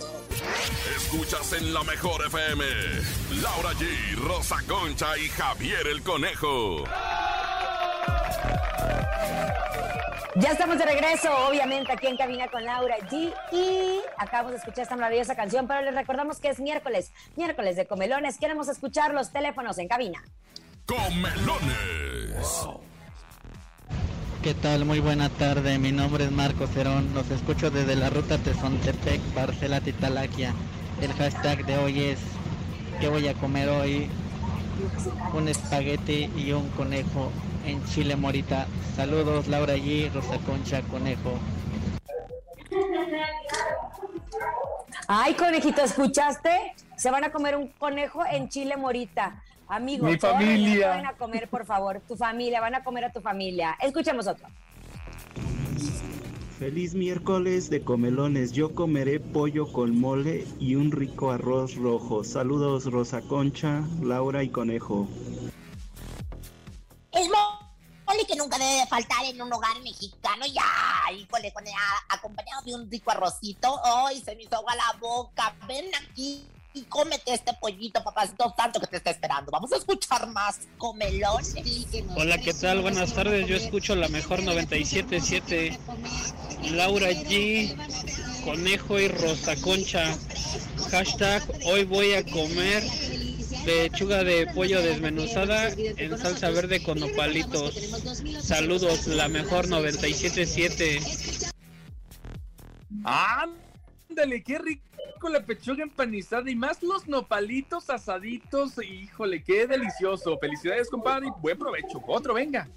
Escuchas 0.96 1.52
en 1.52 1.74
la 1.74 1.82
mejor 1.84 2.24
FM. 2.26 2.64
Laura 3.42 3.72
G, 3.74 4.16
Rosa 4.16 4.56
Concha 4.66 5.18
y 5.18 5.28
Javier 5.28 5.86
el 5.86 6.02
Conejo. 6.02 6.84
Ya 10.36 10.48
estamos 10.52 10.78
de 10.78 10.86
regreso, 10.86 11.28
obviamente, 11.46 11.92
aquí 11.92 12.06
en 12.06 12.16
Cabina 12.16 12.48
con 12.48 12.64
Laura 12.64 12.96
G. 13.10 13.32
Y 13.52 14.00
acabamos 14.16 14.52
de 14.52 14.58
escuchar 14.58 14.84
esta 14.84 14.96
maravillosa 14.96 15.34
canción, 15.34 15.66
pero 15.66 15.82
les 15.82 15.94
recordamos 15.94 16.38
que 16.38 16.48
es 16.48 16.58
miércoles, 16.58 17.12
miércoles 17.36 17.76
de 17.76 17.86
comelones. 17.86 18.38
Queremos 18.38 18.68
escuchar 18.68 19.12
los 19.12 19.30
teléfonos 19.30 19.76
en 19.76 19.88
cabina. 19.88 20.24
Comelones. 20.86 22.66
¿Qué 24.42 24.54
tal? 24.54 24.86
Muy 24.86 25.00
buena 25.00 25.28
tarde. 25.28 25.78
Mi 25.78 25.92
nombre 25.92 26.24
es 26.24 26.30
Marco 26.30 26.66
Cerón. 26.66 27.12
Los 27.12 27.30
escucho 27.30 27.70
desde 27.70 27.94
la 27.94 28.08
ruta 28.08 28.38
Tezontepec, 28.38 29.20
Parcela 29.34 29.80
Titalaquia. 29.80 30.54
El 31.02 31.12
hashtag 31.12 31.66
de 31.66 31.76
hoy 31.76 32.04
es 32.04 32.18
¿Qué 33.00 33.08
voy 33.08 33.26
a 33.26 33.34
comer 33.34 33.68
hoy? 33.68 34.08
Un 35.34 35.48
espagueti 35.48 36.30
y 36.36 36.52
un 36.52 36.68
conejo 36.70 37.32
en 37.66 37.84
Chile 37.86 38.16
Morita. 38.16 38.66
Saludos 38.96 39.48
Laura 39.48 39.76
G, 39.76 40.12
Rosa 40.12 40.38
Concha, 40.46 40.82
Conejo. 40.82 41.38
Ay, 45.08 45.34
conejito, 45.34 45.82
¿escuchaste? 45.82 46.74
Se 46.96 47.10
van 47.10 47.24
a 47.24 47.32
comer 47.32 47.56
un 47.56 47.68
conejo 47.68 48.24
en 48.24 48.48
Chile 48.48 48.76
Morita. 48.76 49.42
Amigos, 49.68 50.10
Mi 50.10 50.18
familia. 50.18 50.88
Van 50.88 51.06
a 51.06 51.12
comer, 51.14 51.48
por 51.48 51.64
favor, 51.64 52.00
tu 52.06 52.16
familia, 52.16 52.60
van 52.60 52.74
a 52.74 52.84
comer 52.84 53.06
a 53.06 53.12
tu 53.12 53.20
familia. 53.20 53.76
Escuchemos 53.80 54.26
otro. 54.26 54.46
Feliz 56.58 56.94
miércoles 56.94 57.70
de 57.70 57.82
comelones. 57.82 58.52
Yo 58.52 58.74
comeré 58.74 59.18
pollo 59.18 59.72
con 59.72 59.98
mole 59.98 60.46
y 60.60 60.76
un 60.76 60.92
rico 60.92 61.32
arroz 61.32 61.74
rojo. 61.74 62.22
Saludos 62.22 62.84
Rosa 62.84 63.20
Concha, 63.22 63.82
Laura 64.00 64.44
y 64.44 64.48
Conejo. 64.48 65.08
El 68.12 68.18
mole 68.18 68.26
que 68.26 68.36
nunca 68.36 68.58
debe 68.58 68.80
de 68.80 68.86
faltar 68.86 69.24
en 69.24 69.40
un 69.40 69.52
hogar 69.52 69.80
mexicano. 69.82 70.44
Ya, 70.46 71.12
híjole, 71.12 71.50
con 71.52 71.66
a- 71.66 72.04
acompañado 72.14 72.62
de 72.62 72.74
un 72.74 72.90
rico 72.90 73.10
arrocito. 73.10 73.80
Ay, 73.84 74.20
se 74.22 74.36
me 74.36 74.42
hizo 74.42 74.56
agua 74.56 74.74
la 74.76 74.98
boca. 75.00 75.54
Ven 75.66 75.86
aquí 75.94 76.44
y 76.74 76.82
cómete 76.84 77.32
este 77.34 77.52
pollito, 77.54 78.02
papacito 78.04 78.52
tanto 78.56 78.80
que 78.80 78.86
te 78.86 78.96
está 78.98 79.10
esperando. 79.10 79.50
Vamos 79.50 79.72
a 79.72 79.76
escuchar 79.76 80.26
más 80.28 80.60
comelones. 80.78 81.54
Hola, 82.16 82.38
¿qué 82.38 82.52
tal? 82.54 82.82
Buenas 82.82 83.12
tardes. 83.14 83.46
Yo 83.46 83.56
escucho 83.56 83.94
la 83.94 84.08
mejor 84.08 84.42
977. 84.42 85.78
Laura 86.72 87.10
G, 87.10 87.74
Conejo 88.44 88.98
y 88.98 89.08
Rosa 89.08 89.56
Concha. 89.56 90.04
Hashtag 90.90 91.42
hoy 91.66 91.84
voy 91.84 92.14
a 92.14 92.24
comer 92.24 92.82
pechuga 93.64 94.24
de 94.24 94.46
pollo 94.48 94.82
desmenuzada 94.82 95.68
en 95.76 96.18
salsa 96.18 96.50
verde 96.50 96.82
con 96.82 96.98
nopalitos. 96.98 97.74
Saludos, 98.40 99.06
la 99.06 99.28
mejor 99.28 99.68
977. 99.68 101.00
Ándale, 103.04 104.42
qué 104.42 104.58
rico 104.58 105.28
la 105.28 105.44
pechuga 105.44 105.82
empanizada 105.82 106.50
y 106.50 106.56
más 106.56 106.82
los 106.82 107.06
nopalitos 107.06 107.90
asaditos. 107.90 108.72
Híjole, 108.82 109.42
qué 109.42 109.66
delicioso. 109.66 110.38
Felicidades, 110.38 110.88
compadre, 110.90 111.28
y 111.28 111.40
buen 111.40 111.58
provecho. 111.58 112.02
Otro, 112.06 112.34
venga. 112.34 112.68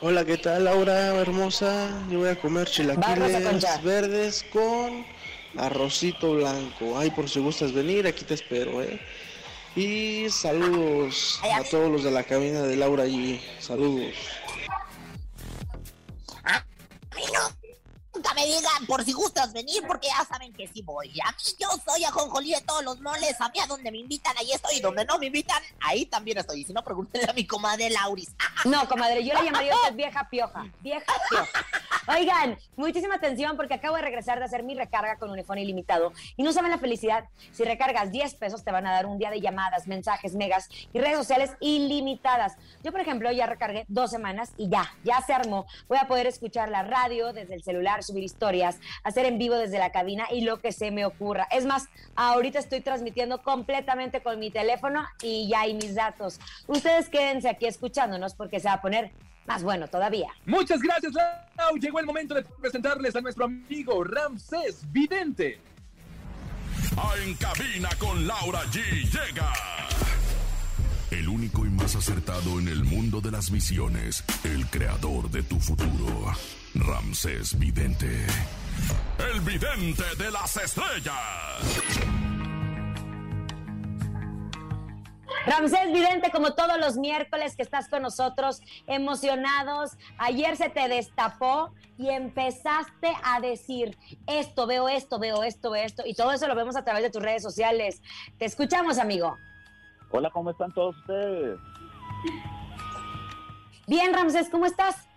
Hola, 0.00 0.24
¿qué 0.24 0.36
tal 0.36 0.64
Laura 0.64 1.14
hermosa? 1.16 1.88
Yo 2.10 2.20
voy 2.20 2.28
a 2.28 2.40
comer 2.40 2.68
chilaquiles 2.68 3.82
verdes 3.82 4.44
con 4.52 5.04
arrocito 5.58 6.34
blanco. 6.34 6.98
Ay, 6.98 7.10
por 7.10 7.28
si 7.28 7.40
gustas 7.40 7.72
venir, 7.72 8.06
aquí 8.06 8.24
te 8.24 8.34
espero, 8.34 8.82
¿eh? 8.82 8.98
Y 9.76 10.28
saludos 10.30 11.40
a 11.54 11.62
todos 11.62 11.90
los 11.90 12.02
de 12.02 12.10
la 12.10 12.24
cabina 12.24 12.62
de 12.62 12.76
Laura 12.76 13.04
allí. 13.04 13.40
Saludos. 13.60 14.14
Me 18.38 18.46
digan 18.46 18.86
por 18.86 19.04
si 19.04 19.12
gustas 19.12 19.52
venir, 19.52 19.82
porque 19.86 20.06
ya 20.06 20.24
saben 20.24 20.52
que 20.52 20.68
sí 20.68 20.82
voy. 20.82 21.08
A 21.24 21.30
mí 21.32 21.36
yo 21.58 21.68
soy 21.84 22.04
ajonjolí 22.04 22.52
de 22.54 22.60
todos 22.60 22.84
los 22.84 23.00
moles. 23.00 23.34
A 23.40 23.48
mí 23.48 23.58
a 23.58 23.66
donde 23.66 23.90
me 23.90 23.98
invitan, 23.98 24.36
ahí 24.38 24.52
estoy. 24.52 24.76
Y 24.76 24.80
donde 24.80 25.04
no 25.04 25.18
me 25.18 25.26
invitan, 25.26 25.60
ahí 25.80 26.06
también 26.06 26.38
estoy. 26.38 26.60
Y 26.60 26.64
si 26.64 26.72
no, 26.72 26.84
pregúntenle 26.84 27.28
a 27.28 27.32
mi 27.32 27.46
comadre 27.46 27.90
Lauris. 27.90 28.30
No, 28.64 28.88
comadre, 28.88 29.24
yo 29.24 29.34
le 29.34 29.44
llamaría 29.44 29.72
a 29.72 29.76
usted 29.76 29.94
vieja 29.94 30.28
pioja. 30.28 30.66
Vieja 30.80 31.12
pioja. 31.30 31.64
Oigan, 32.08 32.58
muchísima 32.76 33.16
atención 33.16 33.56
porque 33.56 33.74
acabo 33.74 33.96
de 33.96 34.02
regresar 34.02 34.38
de 34.38 34.44
hacer 34.46 34.62
mi 34.62 34.74
recarga 34.74 35.16
con 35.16 35.30
Unifone 35.30 35.62
ilimitado. 35.62 36.12
Y 36.36 36.42
no 36.42 36.52
saben 36.52 36.70
la 36.70 36.78
felicidad. 36.78 37.24
Si 37.52 37.64
recargas 37.64 38.10
10 38.10 38.34
pesos, 38.34 38.64
te 38.64 38.72
van 38.72 38.86
a 38.86 38.92
dar 38.92 39.06
un 39.06 39.18
día 39.18 39.30
de 39.30 39.40
llamadas, 39.40 39.86
mensajes, 39.86 40.34
megas 40.34 40.68
y 40.92 40.98
redes 40.98 41.18
sociales 41.18 41.52
ilimitadas. 41.60 42.56
Yo, 42.82 42.92
por 42.92 43.00
ejemplo, 43.00 43.30
ya 43.30 43.46
recargué 43.46 43.84
dos 43.88 44.10
semanas 44.10 44.52
y 44.56 44.68
ya, 44.68 44.92
ya 45.04 45.20
se 45.20 45.34
armó. 45.34 45.66
Voy 45.86 45.98
a 45.98 46.08
poder 46.08 46.26
escuchar 46.26 46.68
la 46.68 46.82
radio 46.82 47.32
desde 47.32 47.54
el 47.54 47.62
celular, 47.62 48.02
subir 48.02 48.24
historias, 48.24 48.37
hacer 49.02 49.26
en 49.26 49.38
vivo 49.38 49.56
desde 49.56 49.78
la 49.78 49.90
cabina 49.90 50.26
y 50.30 50.42
lo 50.42 50.60
que 50.60 50.72
se 50.72 50.90
me 50.90 51.04
ocurra. 51.04 51.48
Es 51.50 51.66
más, 51.66 51.88
ahorita 52.16 52.58
estoy 52.58 52.80
transmitiendo 52.80 53.42
completamente 53.42 54.22
con 54.22 54.38
mi 54.38 54.50
teléfono 54.50 55.04
y 55.22 55.48
ya 55.48 55.62
hay 55.62 55.74
mis 55.74 55.94
datos. 55.94 56.40
Ustedes 56.66 57.08
quédense 57.08 57.48
aquí 57.48 57.66
escuchándonos 57.66 58.34
porque 58.34 58.60
se 58.60 58.68
va 58.68 58.74
a 58.74 58.82
poner 58.82 59.12
más 59.46 59.62
bueno 59.62 59.88
todavía. 59.88 60.28
Muchas 60.44 60.80
gracias, 60.80 61.12
Lau. 61.14 61.76
Llegó 61.80 61.98
el 62.00 62.06
momento 62.06 62.34
de 62.34 62.42
presentarles 62.42 63.16
a 63.16 63.20
nuestro 63.20 63.46
amigo 63.46 64.04
Ramsés 64.04 64.80
Vidente. 64.92 65.60
Ah, 66.96 67.14
En 67.24 67.34
cabina 67.34 67.88
con 67.98 68.26
Laura 68.26 68.60
G 68.64 68.80
llega. 69.04 69.52
El 71.10 71.26
único 71.28 71.64
y 71.64 71.70
más 71.70 71.96
acertado 71.96 72.58
en 72.58 72.68
el 72.68 72.84
mundo 72.84 73.22
de 73.22 73.30
las 73.30 73.50
visiones, 73.50 74.22
el 74.44 74.66
creador 74.66 75.30
de 75.30 75.42
tu 75.42 75.58
futuro, 75.58 76.34
Ramsés 76.78 77.58
Vidente. 77.58 78.26
El 79.18 79.40
vidente 79.40 80.04
de 80.16 80.30
las 80.30 80.56
estrellas. 80.56 81.14
Ramsés 85.46 85.92
Vidente, 85.92 86.30
como 86.30 86.54
todos 86.54 86.78
los 86.78 86.96
miércoles 86.96 87.56
que 87.56 87.62
estás 87.62 87.88
con 87.88 88.02
nosotros, 88.02 88.60
emocionados. 88.86 89.92
Ayer 90.18 90.56
se 90.56 90.68
te 90.68 90.88
destapó 90.88 91.72
y 91.96 92.10
empezaste 92.10 93.12
a 93.24 93.40
decir 93.40 93.98
esto, 94.26 94.66
veo 94.66 94.88
esto, 94.88 95.18
veo 95.18 95.42
esto, 95.42 95.70
veo 95.70 95.84
esto. 95.84 96.02
Y 96.06 96.14
todo 96.14 96.32
eso 96.32 96.46
lo 96.46 96.54
vemos 96.54 96.76
a 96.76 96.84
través 96.84 97.02
de 97.02 97.10
tus 97.10 97.22
redes 97.22 97.42
sociales. 97.42 98.02
Te 98.38 98.44
escuchamos, 98.44 98.98
amigo. 98.98 99.36
Hola, 100.10 100.30
¿cómo 100.30 100.50
están 100.50 100.72
todos 100.72 100.96
ustedes? 100.98 101.58
Bien, 103.88 104.12
Ramsés, 104.12 104.48
¿cómo 104.48 104.66
estás? 104.66 105.07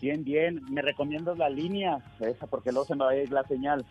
Bien, 0.00 0.22
bien. 0.24 0.62
¿Me 0.70 0.82
recomiendas 0.82 1.38
la 1.38 1.48
línea? 1.48 2.02
Esa, 2.20 2.46
porque 2.46 2.70
luego 2.70 2.86
se 2.86 2.94
me 2.94 3.04
va 3.04 3.10
a 3.10 3.16
ir 3.16 3.32
la 3.32 3.42
señal. 3.44 3.84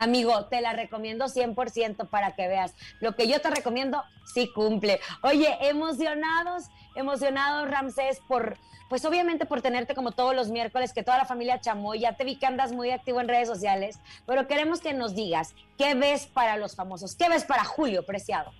Amigo, 0.00 0.46
te 0.46 0.60
la 0.60 0.72
recomiendo 0.72 1.26
100% 1.26 2.08
para 2.08 2.32
que 2.32 2.46
veas. 2.46 2.74
Lo 3.00 3.16
que 3.16 3.26
yo 3.26 3.40
te 3.40 3.50
recomiendo, 3.50 4.02
sí 4.32 4.50
cumple. 4.52 5.00
Oye, 5.22 5.56
emocionados, 5.62 6.68
emocionados, 6.94 7.68
Ramsés, 7.68 8.20
por, 8.28 8.56
pues 8.88 9.04
obviamente 9.04 9.44
por 9.44 9.60
tenerte 9.60 9.96
como 9.96 10.12
todos 10.12 10.36
los 10.36 10.50
miércoles, 10.50 10.92
que 10.92 11.02
toda 11.02 11.18
la 11.18 11.24
familia 11.24 11.60
Chamoy, 11.60 12.00
ya 12.00 12.16
te 12.16 12.24
vi 12.24 12.36
que 12.36 12.46
andas 12.46 12.72
muy 12.72 12.90
activo 12.90 13.20
en 13.20 13.28
redes 13.28 13.48
sociales, 13.48 13.98
pero 14.24 14.46
queremos 14.46 14.80
que 14.80 14.94
nos 14.94 15.16
digas, 15.16 15.54
¿qué 15.76 15.94
ves 15.94 16.26
para 16.26 16.56
los 16.56 16.76
famosos? 16.76 17.16
¿Qué 17.16 17.28
ves 17.28 17.44
para 17.44 17.64
Julio 17.64 18.06
Preciado? 18.06 18.52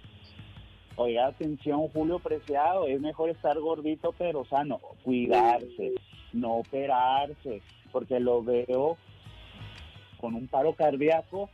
Oiga, 1.00 1.28
atención, 1.28 1.87
Julio 1.90 2.19
Preciado, 2.19 2.88
es 2.88 3.00
mejor 3.00 3.31
estar 3.31 3.57
gordito 3.61 4.12
pero 4.19 4.45
sano, 4.47 4.81
cuidarse, 5.05 5.93
no 6.33 6.57
operarse, 6.57 7.62
porque 7.93 8.19
lo 8.19 8.43
veo 8.43 8.97
con 10.21 10.35
un 10.35 10.49
paro 10.49 10.75
cardíaco 10.75 11.50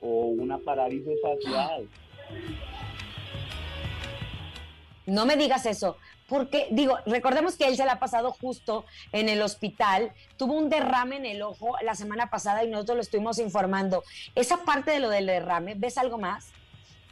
o 0.00 0.08
una 0.08 0.58
parálisis 0.58 1.14
facial. 1.22 1.88
No 5.06 5.26
me 5.26 5.36
digas 5.36 5.64
eso, 5.64 5.96
porque 6.28 6.66
digo, 6.72 6.98
recordemos 7.06 7.56
que 7.56 7.68
él 7.68 7.76
se 7.76 7.86
la 7.86 7.92
ha 7.92 8.00
pasado 8.00 8.32
justo 8.32 8.84
en 9.12 9.28
el 9.28 9.42
hospital, 9.42 10.10
tuvo 10.36 10.54
un 10.54 10.70
derrame 10.70 11.18
en 11.18 11.26
el 11.26 11.42
ojo 11.42 11.76
la 11.82 11.94
semana 11.94 12.30
pasada 12.30 12.64
y 12.64 12.68
nosotros 12.68 12.96
lo 12.96 13.02
estuvimos 13.02 13.38
informando. 13.38 14.02
Esa 14.34 14.64
parte 14.64 14.90
de 14.90 14.98
lo 14.98 15.08
del 15.08 15.26
derrame, 15.26 15.76
¿ves 15.76 15.98
algo 15.98 16.18
más? 16.18 16.52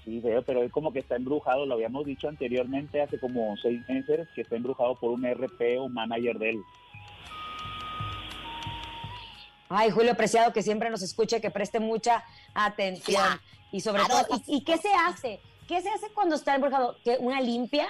Sí, 0.06 0.20
veo, 0.20 0.40
pero 0.42 0.62
él 0.62 0.70
como 0.70 0.92
que 0.92 1.00
está 1.00 1.16
embrujado, 1.16 1.66
lo 1.66 1.75
habíamos 1.75 2.06
dicho 2.06 2.28
anteriormente, 2.28 3.02
hace 3.02 3.18
como 3.18 3.56
seis 3.56 3.82
meses, 3.88 4.28
que 4.36 4.42
está 4.42 4.54
embrujado 4.54 4.94
por 4.94 5.10
un 5.10 5.26
RP 5.26 5.80
o 5.80 5.88
manager 5.88 6.38
de 6.38 6.50
él. 6.50 6.62
Ay, 9.68 9.90
Julio 9.90 10.14
Preciado, 10.14 10.52
que 10.52 10.62
siempre 10.62 10.90
nos 10.90 11.02
escuche, 11.02 11.40
que 11.40 11.50
preste 11.50 11.80
mucha 11.80 12.22
atención. 12.54 13.40
Y 13.72 13.80
sobre 13.80 14.04
todo, 14.04 14.25
¿y, 14.46 14.58
¿y 14.58 14.60
qué 14.64 14.76
se 14.78 14.90
hace? 15.08 15.40
¿Qué 15.66 15.80
se 15.80 15.90
hace 15.90 16.06
cuando 16.14 16.36
está 16.36 16.54
embrujado? 16.54 16.96
¿Qué, 17.02 17.16
¿Una 17.18 17.40
limpia? 17.40 17.88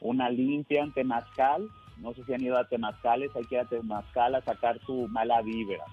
Una 0.00 0.30
limpia 0.30 0.84
en 0.84 0.92
Temazcal, 0.92 1.68
no 1.96 2.14
sé 2.14 2.24
si 2.24 2.34
han 2.34 2.40
ido 2.40 2.56
a 2.56 2.68
Temazcales, 2.68 3.34
hay 3.34 3.44
que 3.46 3.56
ir 3.56 3.62
a 3.62 3.64
Temazcal 3.64 4.36
a 4.36 4.42
sacar 4.42 4.78
su 4.86 5.08
mala 5.08 5.42
vibra. 5.42 5.84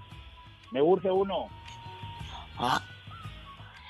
Me 0.71 0.79
urge 0.79 1.09
uno. 1.09 1.47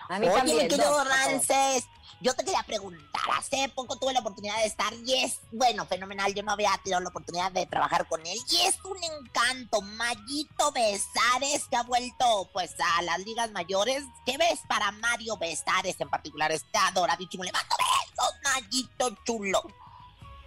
A 0.10 0.20
mí 0.20 0.28
Oye, 0.28 0.38
también, 0.38 0.58
mi 0.58 0.68
querido 0.68 1.04
Rances, 1.04 1.88
yo 2.22 2.34
te 2.34 2.46
quería 2.46 2.64
preguntar, 2.66 3.22
hace 3.38 3.70
poco 3.76 4.00
tuve 4.00 4.14
la 4.14 4.22
oportunidad 4.22 4.58
de 4.58 4.66
estar 4.66 4.94
y 5.06 5.14
es, 5.24 5.42
bueno, 5.52 5.86
fenomenal, 5.86 6.34
yo 6.34 6.44
no 6.44 6.54
había 6.54 6.72
tenido 6.84 7.02
la 7.02 7.10
oportunidad 7.10 7.52
de 7.52 7.66
trabajar 7.66 8.08
con 8.08 8.22
él 8.22 8.38
y 8.50 8.68
es 8.68 8.84
un 8.86 8.98
encanto, 8.98 9.82
Mayito 9.82 10.72
Besares 10.74 11.68
que 11.70 11.76
ha 11.76 11.84
vuelto 11.84 12.50
pues 12.54 12.76
a 12.80 13.02
las 13.02 13.20
ligas 13.26 13.52
mayores. 13.52 14.04
¿Qué 14.26 14.38
ves 14.38 14.62
para 14.68 14.92
Mario 14.92 15.38
Besares 15.38 16.00
en 16.00 16.10
particular? 16.10 16.52
Este 16.52 16.78
adoradísimo, 16.78 17.44
le 17.44 17.52
mando 17.52 17.76
besos, 17.78 18.34
Mayito 18.44 19.24
chulo. 19.26 19.62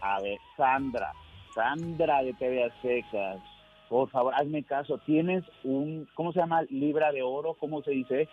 A 0.00 0.20
ver, 0.20 0.38
Sandra, 0.56 1.12
Sandra 1.54 2.22
de 2.22 2.32
TV 2.32 2.64
Aztecas, 2.64 3.42
por 3.90 4.08
favor, 4.10 4.34
hazme 4.34 4.64
caso. 4.64 4.98
Tienes 4.98 5.44
un, 5.64 6.08
¿cómo 6.14 6.32
se 6.32 6.38
llama? 6.38 6.62
Libra 6.70 7.12
de 7.12 7.22
oro, 7.22 7.54
¿cómo 7.54 7.82
se 7.82 7.90
dice? 7.90 8.28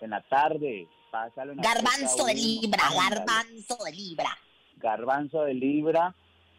En 0.00 0.10
la 0.10 0.20
tarde. 0.22 0.86
Pásalo 1.10 1.52
en 1.52 1.58
Garbanzo 1.58 2.26
de 2.26 2.34
libra, 2.34 2.82
garbanzo 2.94 3.78
de 3.84 3.92
libra. 3.92 4.30
Garbanzo 4.76 5.42
de 5.44 5.54
libra. 5.54 6.14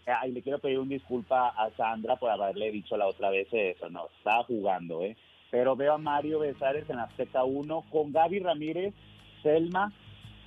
Ay, 0.07 0.31
le 0.31 0.41
quiero 0.41 0.57
pedir 0.59 0.79
una 0.79 0.89
disculpa 0.89 1.49
a 1.49 1.69
Sandra 1.77 2.15
por 2.15 2.31
haberle 2.31 2.71
dicho 2.71 2.97
la 2.97 3.05
otra 3.07 3.29
vez 3.29 3.47
eso. 3.51 3.89
No, 3.89 4.07
estaba 4.17 4.43
jugando, 4.45 5.03
¿eh? 5.03 5.15
Pero 5.51 5.75
veo 5.75 5.93
a 5.93 5.97
Mario 5.99 6.39
Besares 6.39 6.89
en 6.89 6.97
Azteca 6.99 7.43
1 7.43 7.85
con 7.91 8.11
Gaby 8.11 8.39
Ramírez, 8.39 8.93
Selma 9.43 9.93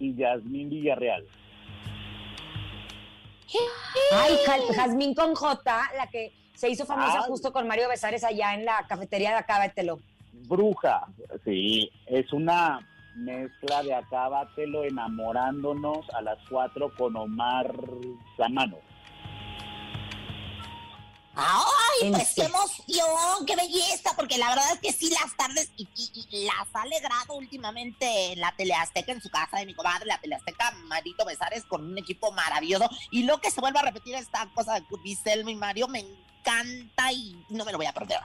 y 0.00 0.14
Yasmín 0.16 0.68
Villarreal. 0.70 1.24
Ay, 4.12 4.36
Ja- 4.46 4.74
Jazmín 4.74 5.14
con 5.14 5.34
J, 5.34 5.90
la 5.96 6.06
que 6.08 6.32
se 6.54 6.68
hizo 6.70 6.84
famosa 6.86 7.18
Ay. 7.20 7.24
justo 7.28 7.52
con 7.52 7.66
Mario 7.68 7.88
Besares 7.88 8.24
allá 8.24 8.54
en 8.54 8.64
la 8.64 8.84
cafetería 8.88 9.30
de 9.30 9.36
Acábatelo. 9.36 10.00
Bruja, 10.46 11.06
sí, 11.44 11.90
es 12.06 12.32
una 12.32 12.86
mezcla 13.16 13.82
de 13.82 13.94
Acábatelo 13.94 14.84
enamorándonos 14.84 16.08
a 16.14 16.22
las 16.22 16.38
4 16.48 16.94
con 16.96 17.16
Omar 17.16 17.72
Samano. 18.36 18.78
Ay, 21.34 22.10
pues 22.10 22.28
qué 22.34 22.42
serio. 22.42 22.50
emoción, 22.54 23.46
qué 23.46 23.56
belleza, 23.56 24.10
porque 24.16 24.36
la 24.36 24.50
verdad 24.50 24.64
es 24.74 24.80
que 24.80 24.92
sí 24.92 25.08
las 25.10 25.34
tardes 25.34 25.70
y, 25.78 25.88
y- 25.94 26.26
y 26.30 26.44
las 26.44 26.66
ha 26.74 26.82
alegrado 26.82 27.34
últimamente 27.34 28.32
en 28.32 28.40
la 28.40 28.52
Teleazteca, 28.54 29.12
en 29.12 29.22
su 29.22 29.30
casa 29.30 29.58
de 29.58 29.64
mi 29.66 29.72
comadre, 29.74 30.04
la 30.06 30.18
Teleazteca, 30.20 30.72
Marito 30.88 31.24
Besares, 31.24 31.64
con 31.64 31.84
un 31.86 31.96
equipo 31.96 32.32
maravilloso. 32.32 32.86
Y 33.10 33.22
lo 33.24 33.38
que 33.40 33.50
se 33.50 33.62
vuelve 33.62 33.78
a 33.78 33.82
repetir 33.82 34.14
esta 34.14 34.46
cosa 34.54 34.74
de 34.74 34.84
Curtis 34.84 35.20
Selma 35.24 35.50
y 35.50 35.54
Mario 35.54 35.88
me 35.88 36.00
encanta 36.00 37.10
y 37.12 37.34
no 37.48 37.64
me 37.64 37.72
lo 37.72 37.78
voy 37.78 37.86
a 37.86 37.94
perder. 37.94 38.18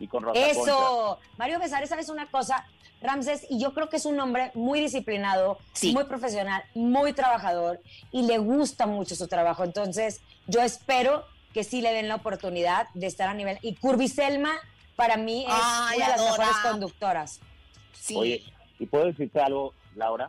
Y 0.00 0.06
con 0.06 0.22
Rosa 0.22 0.40
Eso, 0.40 1.18
Mario 1.36 1.58
Besares, 1.58 1.88
¿sabes 1.88 2.08
una 2.08 2.26
cosa? 2.26 2.64
Ramses, 3.00 3.46
y 3.48 3.60
yo 3.60 3.74
creo 3.74 3.88
que 3.88 3.96
es 3.96 4.06
un 4.06 4.18
hombre 4.18 4.50
muy 4.54 4.80
disciplinado, 4.80 5.58
muy 5.92 6.04
profesional, 6.04 6.64
muy 6.74 7.12
trabajador 7.12 7.80
y 8.10 8.22
le 8.22 8.38
gusta 8.38 8.86
mucho 8.86 9.14
su 9.14 9.28
trabajo. 9.28 9.62
Entonces, 9.64 10.20
yo 10.48 10.60
espero 10.62 11.24
que 11.54 11.62
sí 11.62 11.80
le 11.80 11.92
den 11.92 12.08
la 12.08 12.16
oportunidad 12.16 12.88
de 12.94 13.06
estar 13.06 13.28
a 13.28 13.34
nivel. 13.34 13.58
Y 13.62 13.76
Curby 13.76 14.08
Selma, 14.08 14.50
para 14.96 15.16
mí, 15.16 15.44
es 15.46 15.52
Ay, 15.54 15.96
una 15.98 16.06
de 16.06 16.10
las 16.12 16.20
adora. 16.20 16.46
mejores 16.46 16.70
conductoras. 16.72 17.40
Oye, 18.16 18.42
¿y 18.80 18.86
puedo 18.86 19.04
decirte 19.06 19.40
algo, 19.40 19.74
Laura? 19.94 20.28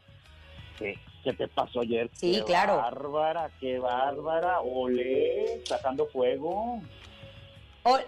¿Qué, 0.78 0.96
qué 1.24 1.34
te 1.34 1.48
pasó 1.48 1.82
ayer? 1.82 2.10
Sí, 2.14 2.34
Qué 2.38 2.44
claro. 2.44 2.78
bárbara, 2.78 3.50
qué 3.60 3.80
bárbara. 3.80 4.60
Olé, 4.62 5.64
sacando 5.66 6.06
fuego. 6.08 6.82
O- 7.84 8.00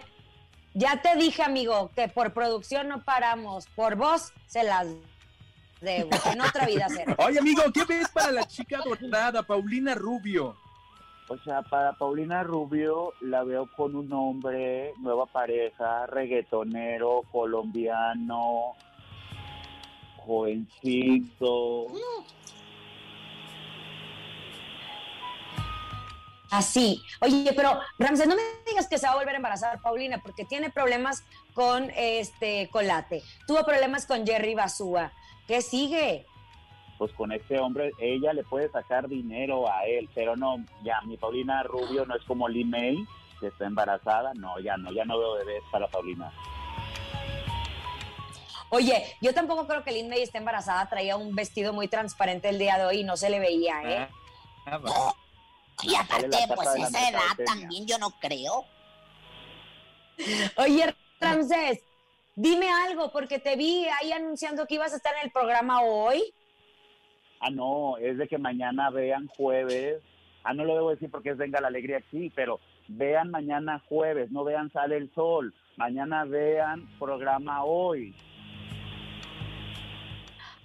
ya 0.74 1.00
te 1.02 1.16
dije, 1.16 1.42
amigo, 1.42 1.90
que 1.94 2.08
por 2.08 2.32
producción 2.32 2.88
no 2.88 3.02
paramos. 3.02 3.66
Por 3.74 3.96
vos 3.96 4.32
se 4.46 4.64
las 4.64 4.86
debo. 5.80 6.10
En 6.32 6.40
otra 6.40 6.66
vida 6.66 6.88
será. 6.88 7.14
Oye, 7.18 7.38
amigo, 7.38 7.62
¿qué 7.72 7.84
ves 7.84 8.08
para 8.08 8.32
la 8.32 8.46
chica 8.46 8.80
dorada, 8.84 9.42
Paulina 9.42 9.94
Rubio? 9.94 10.56
O 11.28 11.38
sea, 11.38 11.62
para 11.62 11.92
Paulina 11.94 12.42
Rubio 12.42 13.14
la 13.20 13.42
veo 13.44 13.70
con 13.74 13.94
un 13.94 14.12
hombre, 14.12 14.92
nueva 14.98 15.26
pareja, 15.26 16.06
reggaetonero, 16.06 17.22
colombiano, 17.30 18.74
jovencito. 20.18 21.86
Así. 26.52 27.02
Oye, 27.22 27.50
pero 27.56 27.80
Ramsés, 27.98 28.28
no 28.28 28.36
me 28.36 28.42
digas 28.66 28.86
que 28.86 28.98
se 28.98 29.06
va 29.06 29.14
a 29.14 29.16
volver 29.16 29.32
a 29.32 29.36
embarazar 29.38 29.80
Paulina, 29.80 30.20
porque 30.22 30.44
tiene 30.44 30.68
problemas 30.68 31.24
con 31.54 31.90
este 31.96 32.68
Colate. 32.70 33.22
Tuvo 33.46 33.64
problemas 33.64 34.04
con 34.04 34.26
Jerry 34.26 34.54
Basúa. 34.54 35.12
¿Qué 35.48 35.62
sigue? 35.62 36.26
Pues 36.98 37.10
con 37.14 37.32
este 37.32 37.58
hombre, 37.58 37.92
ella 37.98 38.34
le 38.34 38.44
puede 38.44 38.70
sacar 38.70 39.08
dinero 39.08 39.66
a 39.66 39.86
él, 39.86 40.10
pero 40.14 40.36
no, 40.36 40.62
ya, 40.84 41.00
mi 41.06 41.16
Paulina 41.16 41.62
Rubio 41.62 42.04
no 42.04 42.14
es 42.14 42.22
como 42.24 42.46
Lee 42.48 42.64
May, 42.64 43.02
que 43.40 43.46
está 43.46 43.64
embarazada. 43.64 44.34
No, 44.34 44.60
ya 44.60 44.76
no, 44.76 44.92
ya 44.92 45.06
no 45.06 45.18
veo 45.18 45.36
bebés 45.36 45.62
para 45.72 45.88
Paulina. 45.88 46.30
Oye, 48.68 49.04
yo 49.22 49.32
tampoco 49.32 49.66
creo 49.66 49.82
que 49.84 49.92
Lin 49.92 50.10
May 50.10 50.20
esté 50.20 50.36
embarazada. 50.36 50.86
Traía 50.90 51.16
un 51.16 51.34
vestido 51.34 51.72
muy 51.72 51.88
transparente 51.88 52.50
el 52.50 52.58
día 52.58 52.76
de 52.76 52.84
hoy 52.84 53.00
y 53.00 53.04
no 53.04 53.16
se 53.16 53.30
le 53.30 53.38
veía, 53.38 53.82
¿eh? 53.84 54.08
Y 55.82 55.94
aparte, 55.94 56.36
pues 56.54 56.68
esa 56.76 57.08
edad 57.08 57.44
también 57.44 57.86
yo 57.86 57.98
no 57.98 58.10
creo. 58.20 58.64
Oye, 60.56 60.94
Ramsés, 61.20 61.82
dime 62.36 62.70
algo, 62.70 63.10
porque 63.12 63.38
te 63.38 63.56
vi 63.56 63.86
ahí 64.00 64.12
anunciando 64.12 64.66
que 64.66 64.74
ibas 64.74 64.92
a 64.92 64.96
estar 64.96 65.14
en 65.16 65.24
el 65.24 65.32
programa 65.32 65.82
hoy. 65.82 66.32
Ah, 67.40 67.50
no, 67.50 67.96
es 67.98 68.18
de 68.18 68.28
que 68.28 68.38
mañana 68.38 68.90
vean 68.90 69.26
jueves. 69.26 70.00
Ah, 70.44 70.54
no 70.54 70.64
lo 70.64 70.74
debo 70.74 70.90
decir 70.90 71.10
porque 71.10 71.30
es 71.30 71.36
Venga 71.36 71.60
la 71.60 71.68
Alegría 71.68 71.98
aquí, 71.98 72.30
pero 72.34 72.60
vean 72.88 73.30
mañana 73.30 73.82
jueves, 73.88 74.30
no 74.30 74.44
vean 74.44 74.70
Sale 74.72 74.96
el 74.96 75.12
Sol. 75.14 75.54
Mañana 75.76 76.24
vean 76.24 76.88
programa 76.98 77.64
hoy. 77.64 78.14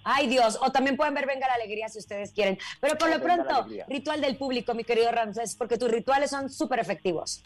Ay, 0.10 0.28
Dios. 0.28 0.58
O 0.62 0.72
también 0.72 0.96
pueden 0.96 1.14
ver 1.14 1.28
Venga 1.28 1.48
la 1.48 1.56
Alegría 1.56 1.90
si 1.90 2.00
ustedes 2.00 2.32
quieren. 2.32 2.58
Pero 2.80 2.98
por 2.98 3.10
O 3.10 3.10
lo 3.10 3.20
Venga 3.20 3.22
pronto, 3.22 3.66
ritual 3.90 4.22
del 4.22 4.38
público, 4.38 4.74
mi 4.74 4.86
querido 4.86 5.12
Ramsés, 5.12 5.56
porque 5.58 5.78
tus 5.78 5.92
rituales 5.92 6.30
son 6.30 6.50
súper 6.50 6.80
efectivos. 6.80 7.44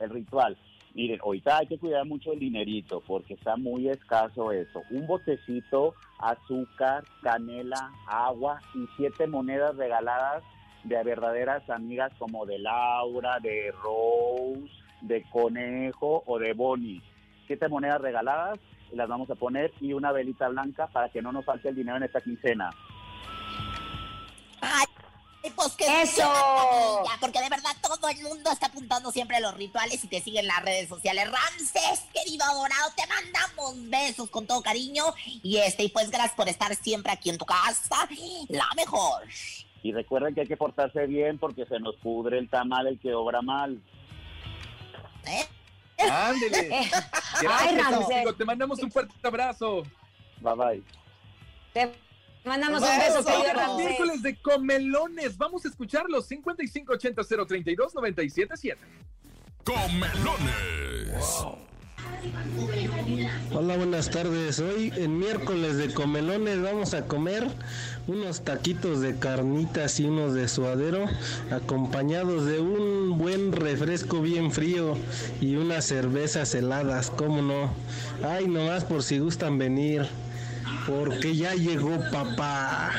el 0.00 0.10
ritual. 0.10 0.58
Miren, 0.94 1.20
ahorita 1.22 1.58
hay 1.58 1.66
que 1.68 1.78
cuidar 1.78 2.04
mucho 2.06 2.32
el 2.32 2.40
dinerito 2.40 3.02
porque 3.06 3.34
está 3.34 3.56
muy 3.56 3.88
escaso 3.88 4.50
eso. 4.50 4.82
Un 4.90 5.06
botecito, 5.06 5.94
azúcar, 6.18 7.04
canela, 7.22 7.92
agua 8.08 8.60
y 8.74 8.86
siete 8.96 9.28
monedas 9.28 9.76
regaladas 9.76 10.42
de 10.84 11.00
verdaderas 11.04 11.68
amigas 11.70 12.12
como 12.18 12.46
de 12.46 12.58
Laura, 12.58 13.38
de 13.40 13.72
Rose, 13.72 14.72
de 15.02 15.22
Conejo 15.30 16.24
o 16.26 16.38
de 16.38 16.52
Bonnie. 16.52 17.02
Siete 17.46 17.68
monedas 17.68 18.00
regaladas 18.00 18.58
y 18.92 18.96
las 18.96 19.08
vamos 19.08 19.30
a 19.30 19.34
poner 19.34 19.72
y 19.80 19.92
una 19.92 20.12
velita 20.12 20.48
blanca 20.48 20.86
para 20.88 21.08
que 21.08 21.22
no 21.22 21.32
nos 21.32 21.44
falte 21.44 21.68
el 21.68 21.76
dinero 21.76 21.96
en 21.96 22.04
esta 22.04 22.20
quincena. 22.20 22.70
Ay, 24.60 24.86
pues 25.54 25.76
que 25.76 25.84
¡Eso! 25.84 26.22
maravilla, 26.22 27.16
porque 27.20 27.40
de 27.40 27.48
verdad 27.48 27.70
todo 27.82 28.08
el 28.08 28.22
mundo 28.22 28.50
está 28.50 28.66
apuntando 28.66 29.10
siempre 29.10 29.36
a 29.36 29.40
los 29.40 29.54
rituales 29.54 30.02
y 30.02 30.08
te 30.08 30.20
siguen 30.20 30.40
en 30.40 30.48
las 30.48 30.64
redes 30.64 30.88
sociales. 30.88 31.30
Ramses, 31.30 32.06
querido 32.12 32.44
adorado, 32.44 32.90
te 32.96 33.06
mandamos 33.06 33.90
besos 33.90 34.30
con 34.30 34.46
todo 34.46 34.62
cariño 34.62 35.04
y 35.42 35.58
este 35.58 35.84
y 35.84 35.88
pues 35.88 36.10
gracias 36.10 36.34
por 36.34 36.48
estar 36.48 36.74
siempre 36.74 37.12
aquí 37.12 37.30
en 37.30 37.38
tu 37.38 37.44
casa, 37.44 38.08
la 38.48 38.68
mejor. 38.76 39.22
Y 39.82 39.92
recuerden 39.92 40.34
que 40.34 40.40
hay 40.40 40.48
que 40.48 40.56
portarse 40.56 41.06
bien 41.06 41.38
porque 41.38 41.64
se 41.66 41.78
nos 41.78 41.94
pudre 41.96 42.38
el 42.38 42.48
tamal 42.48 42.86
el 42.86 42.98
que 42.98 43.14
obra 43.14 43.42
mal. 43.42 43.80
Ándele. 45.98 46.70
Ay, 46.72 46.88
Gracias, 47.42 47.90
Ramsés. 47.90 48.16
amigo. 48.16 48.34
Te 48.34 48.44
mandamos 48.44 48.82
un 48.82 48.90
fuerte 48.90 49.14
abrazo. 49.22 49.82
Bye 50.40 50.54
bye. 50.54 50.82
Te 51.72 51.92
mandamos 52.44 52.80
un 52.82 52.88
Vamos, 52.88 53.04
beso, 53.04 53.22
Ramsés. 53.54 53.76
miércoles 53.86 54.22
de 54.22 54.36
comelones. 54.40 55.36
Vamos 55.36 55.64
a 55.64 55.68
escucharlos. 55.68 56.26
5580 56.26 57.22
032 57.46 57.94
977. 57.94 58.80
Comelones. 59.64 61.44
Hola, 63.52 63.76
buenas 63.76 64.10
tardes. 64.10 64.58
Hoy 64.60 64.92
en 64.96 65.18
miércoles 65.18 65.76
de 65.76 65.92
comelones 65.92 66.62
vamos 66.62 66.94
a 66.94 67.06
comer 67.06 67.46
unos 68.06 68.42
taquitos 68.42 69.00
de 69.00 69.18
carnitas 69.18 69.98
y 70.00 70.04
unos 70.04 70.34
de 70.34 70.48
suadero 70.48 71.06
acompañados 71.50 72.46
de 72.46 72.60
un 72.60 73.18
buen 73.18 73.52
refresco 73.52 74.20
bien 74.20 74.52
frío 74.52 74.96
y 75.40 75.56
unas 75.56 75.86
cervezas 75.86 76.54
heladas, 76.54 77.10
¿cómo 77.10 77.42
no? 77.42 77.72
Ay, 78.22 78.46
nomás 78.46 78.84
por 78.84 79.02
si 79.02 79.18
gustan 79.18 79.58
venir, 79.58 80.06
porque 80.86 81.34
ya 81.34 81.54
llegó 81.54 81.98
papá. 82.10 82.92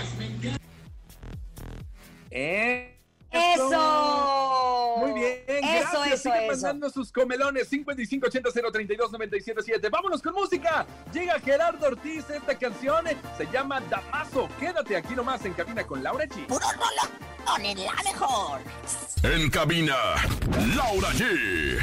¡Eh! 2.32 2.97
¡Eso! 3.32 4.96
Muy 5.00 5.14
bien, 5.14 5.44
Eso, 5.48 5.62
gracias. 5.62 6.06
eso, 6.14 6.24
Sigan 6.24 6.44
eso. 6.44 6.52
mandando 6.54 6.90
sus 6.90 7.12
comelones 7.12 7.68
5580 7.68 8.72
032 8.72 9.12
977. 9.12 9.90
Vámonos 9.90 10.22
con 10.22 10.34
música. 10.34 10.86
Llega 11.14 11.40
Gerardo 11.40 11.88
Ortiz. 11.88 12.30
Esta 12.30 12.58
canción 12.58 13.06
se 13.38 13.46
llama 13.52 13.82
Damaso. 13.90 14.48
Quédate 14.60 14.96
aquí 14.96 15.14
nomás 15.16 15.44
en 15.46 15.54
cabina 15.54 15.86
con 15.86 16.02
Laura 16.04 16.26
G. 16.26 16.48
Puro 16.48 16.66
rolón 16.72 17.66
en 17.66 17.86
la 17.86 17.94
mejor. 18.04 18.60
En 19.24 19.50
cabina, 19.50 19.96
Laura 20.76 21.10
G. 21.10 21.78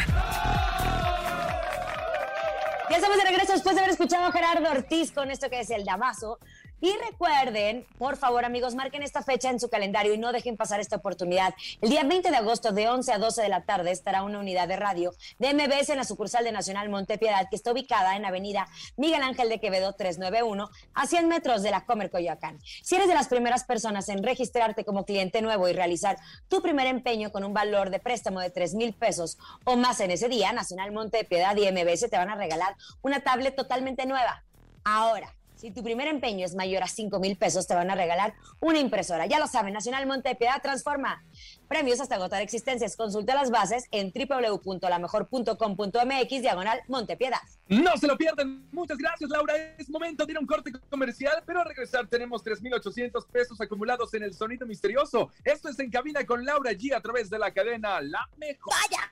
Ya 2.91 2.97
estamos 2.97 3.17
de 3.17 3.25
regreso 3.25 3.53
después 3.55 3.75
de 3.75 3.81
haber 3.81 3.93
escuchado 3.93 4.27
a 4.27 4.33
Gerardo 4.33 4.71
Ortiz 4.71 5.11
con 5.11 5.31
esto 5.31 5.49
que 5.49 5.61
es 5.61 5.71
el 5.71 5.85
Damaso. 5.85 6.39
Y 6.85 6.95
recuerden, 7.11 7.87
por 7.97 8.19
favor, 8.19 8.45
amigos, 8.45 8.75
marquen 8.75 9.03
esta 9.03 9.23
fecha 9.23 9.49
en 9.49 9.59
su 9.59 9.71
calendario 9.71 10.13
y 10.13 10.19
no 10.19 10.33
dejen 10.33 10.59
pasar 10.59 10.81
esta 10.81 10.97
oportunidad. 10.97 11.55
El 11.81 11.89
día 11.89 12.05
20 12.05 12.31
de 12.31 12.37
agosto, 12.37 12.73
de 12.73 12.91
11 12.91 13.11
a 13.11 13.19
12 13.19 13.41
de 13.41 13.49
la 13.49 13.63
tarde, 13.63 13.91
estará 13.91 14.23
una 14.23 14.39
unidad 14.39 14.69
de 14.69 14.77
radio 14.77 15.15
de 15.39 15.55
MBS 15.55 15.89
en 15.89 15.97
la 15.97 16.05
sucursal 16.05 16.45
de 16.45 16.53
Nacional 16.53 16.91
Montepiedad, 16.91 17.49
que 17.49 17.57
está 17.57 17.73
ubicada 17.73 18.17
en 18.17 18.27
Avenida 18.27 18.69
Miguel 18.99 19.23
Ángel 19.23 19.49
de 19.49 19.61
Quevedo 19.61 19.95
391, 19.95 20.69
a 20.93 21.07
100 21.07 21.27
metros 21.27 21.63
de 21.63 21.71
la 21.71 21.87
Comer 21.87 22.11
Coyoacán. 22.11 22.59
Si 22.83 22.97
eres 22.97 23.09
de 23.09 23.15
las 23.15 23.29
primeras 23.29 23.65
personas 23.65 24.11
en 24.11 24.23
registrarte 24.23 24.85
como 24.85 25.07
cliente 25.07 25.41
nuevo 25.41 25.67
y 25.69 25.73
realizar 25.73 26.19
tu 26.49 26.61
primer 26.61 26.87
empeño 26.87 27.33
con 27.33 27.45
un 27.45 27.55
valor 27.55 27.89
de 27.89 27.99
préstamo 27.99 28.41
de 28.41 28.51
3 28.51 28.75
mil 28.75 28.93
pesos 28.93 29.39
o 29.65 29.77
más 29.77 30.01
en 30.01 30.11
ese 30.11 30.29
día, 30.29 30.53
Nacional 30.53 30.93
Montepiedad 30.93 31.57
y 31.57 31.67
MBS 31.73 32.11
te 32.11 32.19
van 32.19 32.29
a 32.29 32.37
regalar 32.37 32.77
una 33.01 33.21
tablet 33.21 33.57
totalmente 33.57 34.05
nueva. 34.05 34.45
Ahora, 34.85 35.35
si 35.65 35.71
tu 35.71 35.83
primer 35.83 36.09
empeño 36.09 36.45
es 36.45 36.55
mayor 36.55 36.83
a 36.83 36.89
5 36.89 37.19
mil 37.21 37.39
pesos, 37.39 37.67
te 37.67 37.75
van 37.75 37.91
a 37.91 37.95
regalar 37.95 38.35
una 38.61 38.79
impresora. 38.79 39.25
Ya 39.25 39.39
lo 39.39 39.47
saben, 39.47 39.73
Nacional 39.73 40.07
Montepiedad 40.07 40.61
transforma. 40.61 41.25
Premios 41.69 42.03
hasta 42.03 42.17
agotar 42.17 42.43
existencias. 42.43 42.99
Consulta 42.99 43.35
las 43.35 43.51
bases 43.51 43.87
en 43.91 44.13
www.lamejor.com.mx 44.13 46.43
diagonal 46.43 46.83
Montepiedad. 46.89 47.41
No 47.69 47.97
se 47.97 48.07
lo 48.07 48.19
pierdan. 48.19 48.69
Muchas 48.73 48.99
gracias, 48.99 49.31
Laura. 49.31 49.55
Es 49.79 49.89
momento 49.89 50.27
de 50.27 50.33
ir 50.33 50.37
a 50.37 50.41
un 50.41 50.47
corte 50.47 50.71
comercial, 50.91 51.43
pero 51.47 51.61
al 51.61 51.67
regresar 51.67 52.07
tenemos 52.09 52.45
3,800 52.45 53.25
pesos 53.25 53.59
acumulados 53.59 54.13
en 54.13 54.25
el 54.25 54.35
sonido 54.35 54.67
misterioso. 54.67 55.31
Esto 55.45 55.71
es 55.71 55.79
En 55.79 55.91
Cabina 55.91 56.27
con 56.27 56.45
Laura 56.45 56.73
G 56.73 56.95
a 56.95 57.01
través 57.01 57.31
de 57.31 57.39
la 57.39 57.55
cadena 57.55 58.03
La 58.03 58.29
Mejor. 58.37 58.75
Vaya, 58.83 59.11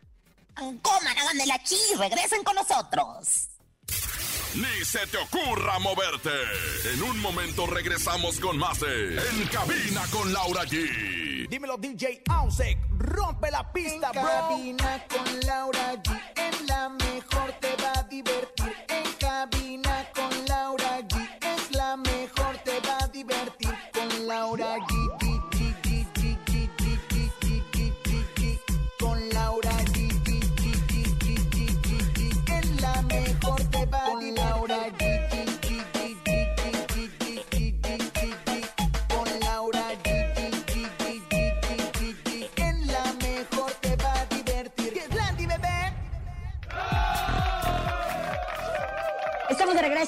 coman, 0.82 1.16
hagan 1.16 1.38
de 1.38 1.46
la 1.46 1.62
chi, 1.62 1.78
regresen 1.96 2.44
con 2.44 2.56
nosotros. 2.56 3.48
Ni 4.54 4.84
se 4.84 5.06
te 5.06 5.16
ocurra 5.16 5.78
moverte. 5.78 6.30
En 6.92 7.02
un 7.02 7.18
momento 7.20 7.66
regresamos 7.66 8.38
con 8.38 8.58
más 8.58 8.78
de 8.80 9.16
En 9.16 9.46
cabina 9.48 10.02
con 10.10 10.32
Laura 10.32 10.62
G. 10.64 11.48
Dímelo 11.48 11.76
DJ 11.78 12.22
Ausek, 12.28 12.78
rompe 12.98 13.50
la 13.50 13.72
pista, 13.72 14.10
En 14.14 14.20
bro. 14.20 14.30
cabina 14.30 15.04
con 15.08 15.40
Laura 15.46 15.94
G. 16.02 16.20
En 16.36 16.66
la 16.66 16.88
mejor 16.90 17.52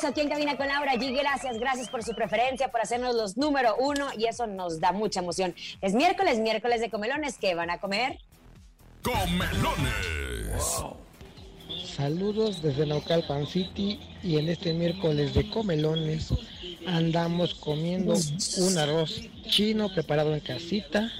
regreso 0.04 0.08
aquí 0.08 0.20
en 0.20 0.28
Cabina 0.28 0.56
con 0.56 0.68
Laura 0.68 0.94
G. 0.94 1.16
Gracias, 1.16 1.58
gracias 1.58 1.88
por 1.88 2.02
su 2.02 2.14
preferencia, 2.14 2.70
por 2.70 2.80
hacernos 2.80 3.14
los 3.14 3.36
número 3.36 3.76
uno 3.78 4.08
y 4.18 4.26
eso 4.26 4.46
nos 4.46 4.80
da 4.80 4.92
mucha 4.92 5.20
emoción. 5.20 5.54
Es 5.80 5.94
miércoles, 5.94 6.38
miércoles 6.38 6.80
de 6.80 6.90
comelones. 6.90 7.38
¿Qué 7.38 7.54
van 7.54 7.70
a 7.70 7.78
comer? 7.78 8.18
Comelones. 9.02 10.84
Saludos 11.96 12.62
desde 12.62 12.86
Naucalpan 12.86 13.46
City 13.46 14.00
y 14.22 14.38
en 14.38 14.48
este 14.48 14.72
miércoles 14.72 15.34
de 15.34 15.48
comelones 15.48 16.32
andamos 16.86 17.54
comiendo 17.54 18.14
un 18.58 18.78
arroz 18.78 19.22
chino 19.48 19.92
preparado 19.92 20.34
en 20.34 20.40
casita 20.40 21.10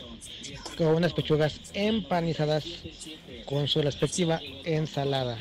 con 0.76 0.88
unas 0.88 1.12
pechugas 1.12 1.60
empanizadas 1.72 2.64
con 3.46 3.68
su 3.68 3.80
respectiva 3.82 4.40
ensalada. 4.64 5.38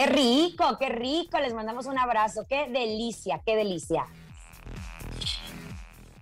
Qué 0.00 0.06
rico, 0.06 0.78
qué 0.78 0.88
rico. 0.88 1.38
Les 1.40 1.52
mandamos 1.52 1.84
un 1.84 1.98
abrazo. 1.98 2.46
Qué 2.48 2.68
delicia, 2.68 3.42
qué 3.44 3.54
delicia. 3.54 4.06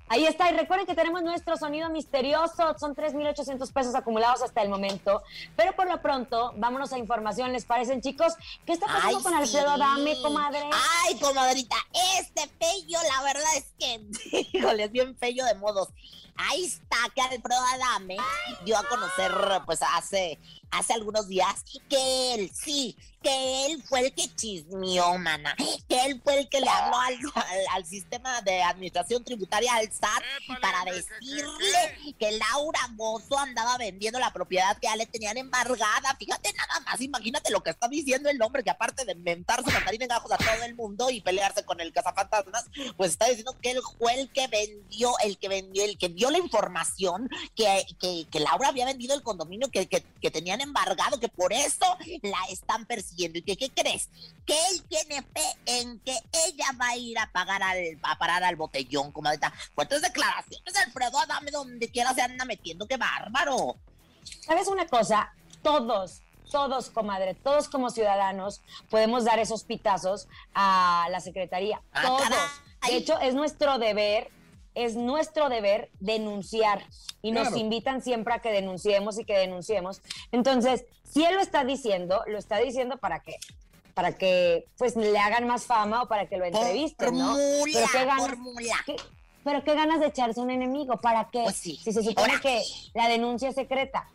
Ahí 0.09 0.27
está, 0.27 0.51
y 0.51 0.57
recuerden 0.57 0.85
que 0.85 0.97
tenemos 0.97 1.23
nuestro 1.23 1.57
sonido 1.57 1.89
misterioso, 1.91 2.75
son 2.79 2.97
3.800 2.97 3.73
pesos 3.73 3.95
acumulados 3.95 4.43
hasta 4.43 4.63
el 4.63 4.71
momento, 4.71 5.23
pero 5.55 5.77
por 5.77 5.87
lo 5.87 6.01
pronto, 6.01 6.55
vámonos 6.57 6.95
a 6.95 6.99
información, 6.99 7.53
¿les 7.53 7.67
parecen 7.67 8.01
chicos? 8.01 8.33
¿Qué 8.65 8.73
está 8.73 8.87
pasando 8.87 9.19
Ay, 9.19 9.23
con 9.23 9.35
Alfredo 9.35 9.67
sí. 9.67 9.83
Adame, 9.83 10.23
comadre? 10.23 10.63
Ay, 11.05 11.19
comadrita, 11.19 11.77
este 12.19 12.49
pello, 12.59 12.99
la 13.03 13.23
verdad 13.23 13.57
es 13.59 13.75
que, 13.79 14.49
híjole, 14.59 14.85
es 14.85 14.93
bien 14.93 15.15
pello 15.15 15.45
de 15.45 15.55
modos. 15.57 15.89
Ahí 16.37 16.65
está, 16.65 16.97
que 17.15 17.21
Alfredo 17.21 17.61
Adame 17.75 18.17
dio 18.65 18.79
a 18.79 18.85
conocer, 18.85 19.31
pues, 19.67 19.81
hace, 19.95 20.39
hace 20.71 20.93
algunos 20.95 21.29
días, 21.29 21.65
que 21.89 22.35
él, 22.35 22.51
sí, 22.55 22.97
que 23.23 23.67
él 23.67 23.83
fue 23.89 24.01
el 24.01 24.13
que 24.15 24.33
chismeó, 24.37 25.19
mana, 25.19 25.57
que 25.89 26.05
él 26.05 26.21
fue 26.23 26.39
el 26.41 26.49
que 26.49 26.61
le 26.61 26.69
habló 26.69 26.97
al, 27.01 27.15
al- 27.35 27.67
al 27.73 27.85
sistema 27.87 28.41
de 28.43 28.63
administración 28.63 29.25
tributaria, 29.25 29.75
al 29.75 29.91
SAT, 29.93 30.23
para 30.61 30.85
decirle 30.85 32.15
que 32.19 32.33
Laura 32.33 32.81
Bozo 32.93 33.37
andaba 33.39 33.77
vendiendo 33.77 34.19
la 34.21 34.33
propiedad 34.33 34.77
que 34.79 34.87
ya 34.87 34.97
le 34.97 35.07
tenían 35.07 35.37
embargada. 35.37 36.15
Fíjate 36.19 36.53
nada 36.53 36.81
más, 36.81 37.01
imagínate 37.01 37.51
lo 37.51 37.63
que 37.63 37.71
está 37.71 37.89
diciendo 37.89 38.29
el 38.29 38.41
hombre, 38.41 38.63
que 38.63 38.71
aparte 38.71 39.05
de 39.05 39.13
inventarse 39.13 39.71
mandarín 39.73 40.03
en 40.03 40.09
gajos 40.09 40.31
a 40.33 40.37
todo 40.39 40.65
el 40.65 40.75
mundo 40.75 41.11
y 41.11 41.21
pelearse 41.21 41.65
con 41.65 41.81
el 41.81 41.93
cazafantasmas, 41.93 42.67
pues 42.97 43.13
está 43.13 43.27
diciendo 43.27 43.57
que 43.61 43.73
él 43.73 43.81
fue 43.99 44.15
el 44.21 44.31
que 44.31 44.47
vendió, 44.47 45.13
el 45.25 45.39
que 45.39 45.49
vendió, 45.49 45.85
el 45.85 45.99
que 45.99 46.09
dio 46.09 46.31
la 46.31 46.39
información 46.39 47.29
que, 47.57 47.85
que, 48.01 48.39
Laura 48.39 48.69
había 48.69 48.85
vendido 48.87 49.15
el 49.17 49.23
condominio 49.23 49.69
que, 49.71 49.89
que, 49.89 50.05
que 50.21 50.31
embargado, 50.61 51.21
que 51.21 51.29
por 51.29 51.53
eso 51.53 51.97
la 52.23 52.39
están 52.51 52.87
persiguiendo. 52.87 53.39
¿Y 53.39 53.43
que 53.43 53.57
qué 53.57 53.71
crees? 53.71 54.09
Que 54.47 54.55
él 54.71 54.83
tiene 54.89 55.23
fe 55.23 55.57
en 55.67 55.99
que 56.01 56.17
ella 56.47 56.67
va 56.81 56.89
a 56.89 56.97
ir 56.97 57.19
a 57.19 57.31
pagar 57.33 57.63
al, 57.63 57.99
a 58.03 58.19
parar 58.19 58.45
al 58.45 58.57
botellón, 58.57 59.13
comadita. 59.13 59.53
Fuertes 59.75 60.03
declaraciones, 60.03 60.77
Alfredo 60.77 61.19
Adame, 61.19 61.51
donde 61.51 61.91
quiera 61.91 62.15
se 62.15 62.23
anda 62.23 62.45
metiendo, 62.45 62.87
qué 62.87 62.97
bárbaro. 62.97 63.77
¿Sabes 64.41 64.69
una 64.69 64.87
cosa? 64.87 65.33
Todos, 65.63 66.23
todos, 66.51 66.91
comadre, 66.91 67.35
todos 67.35 67.69
como 67.69 67.91
ciudadanos 67.91 68.63
podemos 68.91 69.25
dar 69.25 69.39
esos 69.39 69.65
pitazos 69.65 70.29
a 70.55 71.09
la 71.11 71.21
Secretaría. 71.21 71.83
Ah, 71.93 72.03
todos. 72.03 72.23
caray. 72.23 72.39
De 72.87 72.97
hecho, 72.97 73.19
es 73.21 73.35
nuestro 73.35 73.79
deber, 73.79 74.31
es 74.85 74.95
nuestro 74.97 75.49
deber 75.49 75.91
denunciar. 76.01 76.85
Y 77.21 77.33
nos 77.33 77.57
invitan 77.57 78.01
siempre 78.01 78.33
a 78.35 78.39
que 78.39 78.51
denunciemos 78.53 79.19
y 79.19 79.25
que 79.25 79.37
denunciemos. 79.37 80.01
Entonces, 80.31 80.85
si 81.03 81.25
él 81.25 81.35
lo 81.35 81.41
está 81.41 81.65
diciendo, 81.65 82.23
lo 82.29 82.39
está 82.39 82.59
diciendo 82.59 82.97
para 82.99 83.21
qué? 83.21 83.37
Para 83.95 84.17
que 84.17 84.67
pues 84.77 84.95
le 84.95 85.19
hagan 85.19 85.47
más 85.49 85.65
fama 85.67 86.03
o 86.05 86.09
para 86.09 86.27
que 86.29 86.37
lo 86.37 86.45
entrevisten, 86.45 87.19
¿no? 87.19 87.33
mula, 87.33 87.65
Pero 87.73 87.87
qué 87.93 88.05
ganas, 88.05 88.29
por 88.29 88.37
mula. 88.39 88.77
qué- 88.87 88.97
pero 89.43 89.65
qué 89.65 89.75
ganas 89.75 89.99
de 90.01 90.07
echarse 90.07 90.41
un 90.41 90.51
enemigo, 90.51 90.97
¿para 91.01 91.29
qué? 91.31 91.43
Pues 91.43 91.57
sí. 91.57 91.77
Si 91.83 91.93
se 91.93 92.03
supone 92.05 92.29
Ahora- 92.35 92.41
que 92.43 92.63
la 92.95 93.09
denuncia 93.09 93.49
es 93.49 93.55
secreta. 93.57 94.09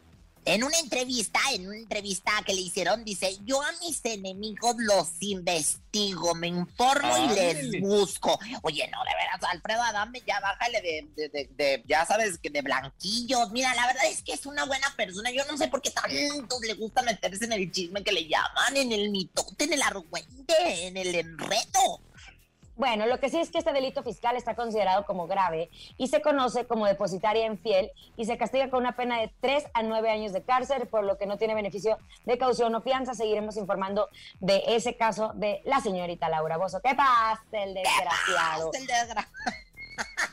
En 0.46 0.64
una 0.64 0.78
entrevista, 0.80 1.40
en 1.54 1.68
una 1.68 1.78
entrevista 1.78 2.32
que 2.46 2.54
le 2.54 2.62
hicieron, 2.62 3.06
dice, 3.06 3.38
yo 3.46 3.62
a 3.62 3.72
mis 3.82 4.04
enemigos 4.04 4.76
los 4.78 5.08
investigo, 5.22 6.36
me 6.36 6.48
informo 6.48 7.18
y 7.18 7.36
les 7.36 7.82
busco. 7.82 8.38
Oye, 8.62 8.88
no, 8.92 8.98
de 9.04 9.12
veras, 9.16 9.52
Alfredo 9.54 9.82
Adame, 9.84 10.22
ya 10.28 10.40
bájale 10.42 10.82
de, 10.82 11.08
de, 11.16 11.30
de- 11.30 11.50
de- 11.56 11.84
ya 11.88 12.06
sabes, 12.06 12.38
que 12.40 12.50
de 12.50 12.62
blanquillos. 12.62 13.52
Mira, 13.52 13.74
la 13.76 13.88
verdad 13.88 14.06
es 14.10 14.22
que 14.22 14.34
es 14.34 14.46
una 14.46 14.66
buena 14.66 14.94
persona. 14.98 15.32
Yo 15.32 15.44
no 15.46 15.58
sé 15.58 15.68
por 15.70 15.82
qué 15.82 15.92
tantos 15.92 16.60
le 16.62 16.74
gusta 16.74 17.02
meterse 17.04 17.46
en 17.46 17.54
el 17.54 17.72
chisme 17.72 18.04
que 18.04 18.12
le 18.12 18.28
llaman, 18.28 18.76
en 18.76 18.92
el 18.92 19.10
mitote, 19.12 19.64
en 19.66 19.74
el 19.74 19.82
argüente, 19.82 20.54
en 20.88 20.98
el 20.98 21.16
enredo. 21.16 22.02
Bueno, 22.76 23.06
lo 23.06 23.20
que 23.20 23.30
sí 23.30 23.40
es 23.40 23.52
que 23.52 23.60
este 23.60 23.72
delito 23.72 24.02
fiscal 24.04 24.36
está 24.36 24.56
considerado 24.56 25.06
como 25.06 25.28
grave 25.28 25.70
y 25.98 26.08
se 26.08 26.22
conoce 26.22 26.66
como 26.66 26.88
depositaria 26.88 27.46
infiel 27.46 27.92
y 28.18 28.26
se 28.26 28.38
castiga 28.38 28.70
con 28.70 28.80
una 28.82 28.96
pena 28.96 29.20
de 29.22 29.32
3 29.42 29.66
a 29.74 29.84
9 29.84 30.10
años 30.10 30.34
de 30.34 30.42
cárcel, 30.44 30.88
por 30.88 31.04
lo 31.04 31.18
que 31.18 31.26
no 31.28 31.38
tiene 31.38 31.54
beneficio 31.54 32.00
de 32.26 32.38
caución 32.38 32.74
o 32.74 32.82
fianza. 32.82 33.14
Seguiremos 33.14 33.58
informando 33.58 34.10
de 34.40 34.64
ese 34.68 34.96
caso 34.98 35.32
de 35.36 35.62
la 35.66 35.82
señorita 35.82 36.30
Laura 36.30 36.58
Bozo. 36.58 36.82
¿Qué 36.82 36.96
pasa, 36.96 37.44
el 37.52 37.74
desgraciado? 37.76 38.72
El 38.74 38.88
desgra- 38.88 39.28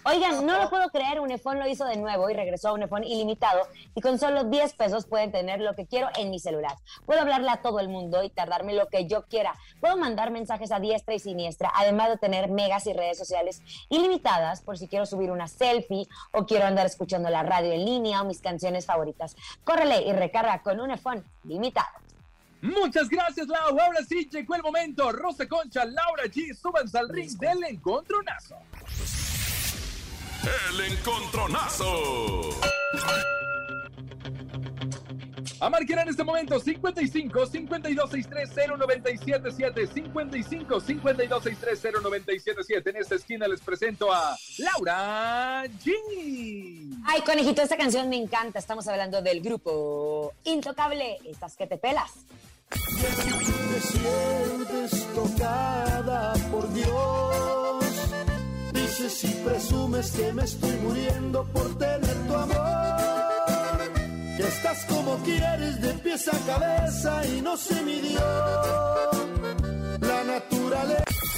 Oigan, 0.04 0.46
no 0.46 0.58
lo 0.58 0.70
puedo 0.70 0.88
creer, 0.88 1.20
Unifón 1.20 1.58
lo 1.58 1.68
hizo 1.68 1.84
de 1.84 1.96
nuevo 1.96 2.30
y 2.30 2.34
regresó 2.34 2.68
a 2.68 2.72
Unifón 2.72 3.04
ilimitado 3.04 3.68
y 3.94 4.00
con 4.00 4.18
solo 4.18 4.44
10 4.44 4.72
pesos 4.74 5.06
pueden 5.06 5.30
tener 5.30 5.60
lo 5.60 5.74
que 5.74 5.86
quiero 5.86 6.08
en 6.16 6.30
mi 6.30 6.38
celular. 6.38 6.74
Puedo 7.04 7.20
hablarle 7.20 7.50
a 7.50 7.60
todo 7.60 7.80
el 7.80 7.88
mundo 7.88 8.22
y 8.22 8.30
tardarme 8.30 8.72
lo 8.72 8.88
que 8.88 9.06
yo 9.06 9.26
quiera. 9.26 9.54
Puedo 9.80 9.96
mandar 9.98 10.30
mensajes 10.30 10.72
a 10.72 10.80
diestra 10.80 11.14
y 11.14 11.18
siniestra, 11.18 11.70
además 11.76 12.08
de 12.08 12.16
tener 12.16 12.50
megas 12.50 12.86
y 12.86 12.94
redes 12.94 13.18
sociales 13.18 13.60
ilimitadas 13.90 14.62
por 14.62 14.78
si 14.78 14.88
quiero 14.88 15.04
subir 15.04 15.30
una 15.30 15.48
selfie 15.48 16.08
o 16.32 16.46
quiero 16.46 16.66
andar 16.66 16.86
escuchando 16.86 17.28
la 17.28 17.42
radio 17.42 17.72
en 17.72 17.84
línea 17.84 18.22
o 18.22 18.24
mis 18.24 18.40
canciones 18.40 18.86
favoritas. 18.86 19.36
Córrele 19.64 20.02
y 20.02 20.12
recarga 20.12 20.62
con 20.62 20.80
Unifón 20.80 21.24
limitado. 21.44 22.00
Muchas 22.62 23.08
gracias, 23.08 23.48
Lau. 23.48 23.78
Ahora 23.78 24.04
sí 24.06 24.28
llegó 24.30 24.54
el 24.54 24.62
momento. 24.62 25.12
Rosa 25.12 25.46
Concha, 25.48 25.84
Laura 25.84 26.24
G, 26.24 26.54
súbanse 26.54 26.98
al 26.98 27.08
ring 27.08 27.30
del 27.38 27.64
encontronazo. 27.64 28.56
El 30.42 30.92
encontronazo. 30.92 32.50
A 35.60 35.68
marcar 35.68 35.98
en 35.98 36.08
este 36.08 36.24
momento 36.24 36.58
55 36.58 37.46
52 37.46 38.10
630 38.10 38.76
977 38.78 39.86
55 39.86 40.80
52 40.80 41.42
630 41.42 42.00
977. 42.00 42.90
En 42.90 42.96
esta 42.96 43.14
esquina 43.16 43.46
les 43.46 43.60
presento 43.60 44.10
a 44.10 44.34
Laura 44.58 45.64
G. 45.84 45.92
Ay, 47.04 47.20
conejito, 47.20 47.60
esta 47.60 47.76
canción 47.76 48.08
me 48.08 48.16
encanta. 48.16 48.58
Estamos 48.58 48.88
hablando 48.88 49.20
del 49.20 49.42
grupo 49.42 50.32
Intocable. 50.44 51.18
Estas 51.26 51.56
que 51.56 51.66
te 51.66 51.76
pelas. 51.76 52.12
Te 52.70 53.80
sientes 53.80 55.14
tocada 55.14 56.32
por 56.50 56.72
Dios. 56.72 57.59
Dices 58.90 59.22
y 59.22 59.28
presumes 59.44 60.10
que 60.10 60.32
me 60.32 60.42
estoy 60.42 60.72
muriendo 60.82 61.44
por 61.52 61.78
tener 61.78 62.16
tu 62.26 62.34
amor. 62.34 63.92
Que 64.36 64.42
estás 64.42 64.84
como 64.86 65.16
quieres 65.18 65.80
de 65.80 65.92
pies 65.94 66.26
a 66.26 66.36
cabeza 66.44 67.24
y 67.24 67.40
no 67.40 67.56
se 67.56 67.80
midió 67.84 68.20
la 70.00 70.24
naturaleza. 70.24 71.29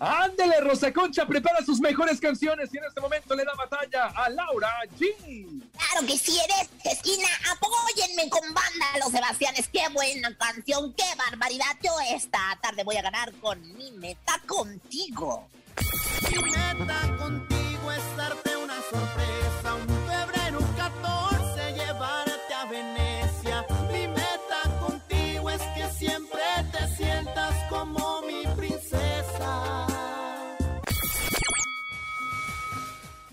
Ándele, 0.00 0.60
Rosa 0.60 0.92
Concha, 0.92 1.26
prepara 1.26 1.64
sus 1.64 1.80
mejores 1.80 2.20
canciones 2.20 2.72
y 2.72 2.78
en 2.78 2.84
este 2.84 3.00
momento 3.00 3.34
le 3.34 3.44
da 3.44 3.52
batalla 3.54 4.06
a 4.06 4.28
Laura 4.28 4.72
G. 4.98 5.14
Claro 5.76 6.06
que 6.06 6.16
sí, 6.16 6.38
en 6.38 6.50
esta 6.62 6.90
esquina, 6.90 7.26
apóyenme 7.50 8.28
con 8.30 8.42
banda 8.54 8.98
Los 9.00 9.10
Sebastianes. 9.10 9.68
Qué 9.68 9.88
buena 9.92 10.36
canción, 10.36 10.94
qué 10.94 11.04
barbaridad. 11.16 11.76
Yo 11.82 11.92
esta 12.14 12.38
tarde 12.62 12.84
voy 12.84 12.96
a 12.96 13.02
ganar 13.02 13.32
con 13.34 13.60
mi 13.76 13.90
meta 13.92 14.40
contigo. 14.46 15.48
Mi 16.30 16.42
meta 16.42 17.16
contigo 17.18 17.92
es 17.92 18.16
darte 18.16 18.57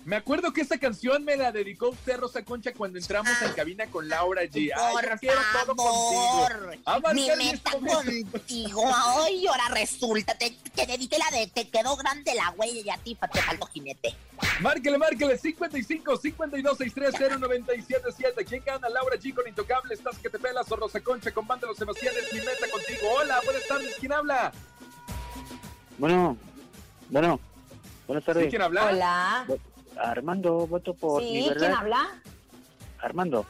Me 0.06 0.14
acuerdo 0.14 0.52
que 0.52 0.60
esta 0.60 0.78
canción 0.78 1.24
me 1.24 1.36
la 1.36 1.50
dedicó 1.50 1.88
usted, 1.88 2.16
Rosa 2.16 2.44
Concha, 2.44 2.72
cuando 2.72 2.96
entramos 2.96 3.32
en 3.42 3.52
cabina 3.54 3.86
con 3.88 4.08
Laura 4.08 4.44
G. 4.44 4.70
Ay, 4.72 4.94
yo 4.94 5.00
Por 5.00 5.18
quiero 5.18 5.40
todo 5.52 5.74
favor, 5.74 6.52
contigo. 6.52 6.82
A 6.84 7.00
marcar 7.00 7.14
mi 7.16 7.44
meta 7.44 7.72
contigo. 7.72 8.84
Ay, 8.94 9.48
ahora 9.48 9.64
resulta, 9.74 10.38
te, 10.38 10.56
te 10.76 10.86
dediqué 10.86 11.18
la 11.18 11.36
de 11.36 11.48
te 11.48 11.68
quedó 11.68 11.96
grande 11.96 12.36
la 12.36 12.52
huella 12.52 12.80
y 12.84 12.88
a 12.88 12.98
ti 12.98 13.18
te 13.32 13.42
faltó 13.42 13.66
jinete. 13.66 14.14
Márquele, 14.60 14.96
márquele, 14.96 15.36
55 15.36 16.16
52 16.18 16.78
630 16.78 17.38
977. 17.38 18.44
¿Quién 18.44 18.62
gana? 18.64 18.88
Laura 18.88 19.16
G 19.16 19.34
con 19.34 19.48
Intocable, 19.48 19.92
estás 19.92 20.18
que 20.18 20.30
te 20.30 20.38
pelas 20.38 20.70
o 20.70 20.76
Rosa 20.76 21.00
Concha 21.00 21.32
con 21.32 21.48
Banda 21.48 21.66
Los 21.66 21.78
Sebastianes, 21.78 22.32
mi 22.32 22.38
meta 22.38 22.70
contigo. 22.70 23.08
Hola, 23.18 23.40
buenas 23.44 23.66
tardes, 23.66 23.96
¿quién 23.98 24.12
habla? 24.12 24.52
Bueno, 25.98 26.36
bueno, 27.10 27.40
buenas 28.06 28.24
tardes. 28.24 28.44
¿Sí, 28.44 28.50
quién 28.50 28.62
habla? 28.62 28.86
Hola. 28.86 29.46
Armando, 30.00 30.66
voto 30.66 30.94
por 30.94 31.22
mi 31.22 31.42
¿Sí? 31.42 31.48
verdad. 31.48 31.66
¿Quién 31.68 31.78
habla? 31.78 32.22
Armando, 33.00 33.46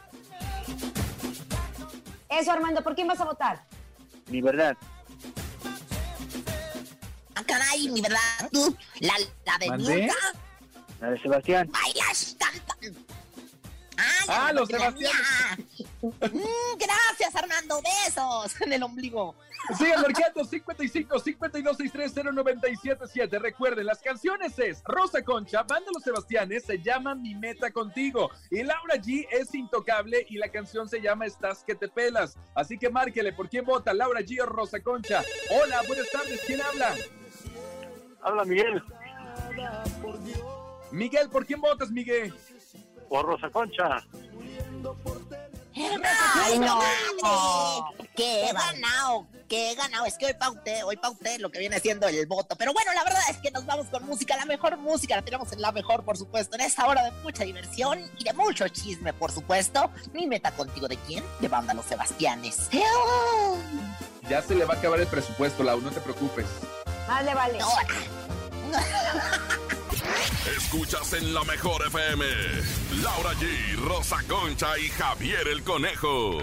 Eso, 2.28 2.52
Armando, 2.52 2.82
¿por 2.82 2.94
quién 2.94 3.06
vas 3.08 3.20
a 3.20 3.24
votar? 3.24 3.62
mi 4.28 4.42
verdad. 4.42 4.76
Ah, 7.36 7.42
caray, 7.46 7.88
mi 7.90 8.00
verdad, 8.00 8.18
tú, 8.52 8.76
la, 9.00 9.12
la 9.44 9.58
de 9.58 9.68
¿Mandé? 9.68 10.10
La 11.00 11.10
de 11.10 11.20
Sebastián. 11.22 11.70
bailas, 11.70 12.36
cantan. 12.38 12.96
Ah, 13.98 14.24
Ah, 14.28 14.52
los 14.52 14.70
la 14.70 14.90
mía. 14.90 15.10
Mm, 16.02 16.78
gracias, 16.78 17.34
Armando, 17.34 17.80
besos 17.82 18.60
en 18.60 18.72
el 18.72 18.82
ombligo. 18.82 19.34
Sigan 19.74 20.02
marcando 20.02 20.44
55 20.44 21.18
52 21.18 21.76
630 21.76 22.32
977. 22.32 23.38
Recuerden, 23.38 23.86
las 23.86 24.00
canciones 24.00 24.58
es 24.58 24.82
Rosa 24.84 25.22
Concha, 25.22 25.64
Banda 25.64 25.90
Los 25.92 26.04
Sebastianes, 26.04 26.64
se 26.64 26.80
llama 26.80 27.14
Mi 27.14 27.34
Meta 27.34 27.70
Contigo. 27.72 28.30
Y 28.50 28.62
Laura 28.62 28.94
G 28.96 29.26
es 29.30 29.54
Intocable 29.54 30.24
y 30.28 30.36
la 30.36 30.48
canción 30.48 30.88
se 30.88 31.00
llama 31.00 31.26
Estás 31.26 31.64
que 31.64 31.74
te 31.74 31.88
pelas. 31.88 32.38
Así 32.54 32.78
que 32.78 32.90
márquele, 32.90 33.32
¿por 33.32 33.48
quién 33.48 33.64
vota? 33.64 33.92
¿Laura 33.92 34.20
G 34.20 34.40
o 34.40 34.46
Rosa 34.46 34.80
Concha? 34.80 35.22
Hola, 35.50 35.82
buenas 35.88 36.10
tardes, 36.10 36.40
¿quién 36.46 36.60
habla? 36.60 36.94
Habla 38.22 38.44
Miguel. 38.44 38.82
Miguel, 40.92 41.28
¿por 41.28 41.44
quién 41.44 41.60
votas, 41.60 41.90
Miguel? 41.90 42.32
Por 43.08 43.26
Rosa 43.26 43.50
Concha. 43.50 44.06
¡Ay, 45.74 46.58
no! 46.58 48.05
¡Qué 48.16 48.48
he 48.48 48.52
ganado! 48.52 49.26
¡Qué 49.48 49.70
he 49.70 49.74
ganado! 49.74 50.06
Es 50.06 50.16
que 50.16 50.26
hoy 50.26 50.34
pauté, 50.34 50.82
hoy 50.82 50.96
pauté 50.96 51.38
lo 51.38 51.50
que 51.50 51.58
viene 51.58 51.78
siendo 51.80 52.08
el 52.08 52.26
voto. 52.26 52.56
Pero 52.56 52.72
bueno, 52.72 52.92
la 52.94 53.04
verdad 53.04 53.20
es 53.30 53.36
que 53.38 53.50
nos 53.50 53.66
vamos 53.66 53.86
con 53.88 54.04
música, 54.06 54.36
la 54.36 54.46
mejor 54.46 54.76
música, 54.78 55.16
la 55.16 55.22
tenemos 55.22 55.52
en 55.52 55.60
la 55.60 55.70
mejor, 55.70 56.04
por 56.04 56.16
supuesto, 56.16 56.56
en 56.56 56.62
esta 56.62 56.86
hora 56.86 57.04
de 57.04 57.10
mucha 57.22 57.44
diversión 57.44 58.00
y 58.18 58.24
de 58.24 58.32
mucho 58.32 58.66
chisme, 58.68 59.12
por 59.12 59.30
supuesto. 59.30 59.90
Mi 60.12 60.26
meta 60.26 60.50
contigo, 60.52 60.88
¿de 60.88 60.96
quién? 60.96 61.22
De 61.40 61.48
Banda 61.48 61.74
Los 61.74 61.84
Sebastianes. 61.84 62.70
Ya 64.28 64.42
se 64.42 64.54
le 64.54 64.64
va 64.64 64.74
a 64.74 64.78
acabar 64.78 64.98
el 64.98 65.06
presupuesto, 65.06 65.62
Lau, 65.62 65.80
no 65.80 65.90
te 65.90 66.00
preocupes. 66.00 66.46
Vale, 67.06 67.34
vale. 67.34 67.58
Escuchas 70.56 71.12
en 71.12 71.34
la 71.34 71.44
mejor 71.44 71.86
FM. 71.86 72.24
Laura 73.02 73.32
G, 73.34 73.76
Rosa 73.76 74.16
Concha 74.26 74.78
y 74.78 74.88
Javier 74.88 75.46
el 75.48 75.62
Conejo. 75.62 76.38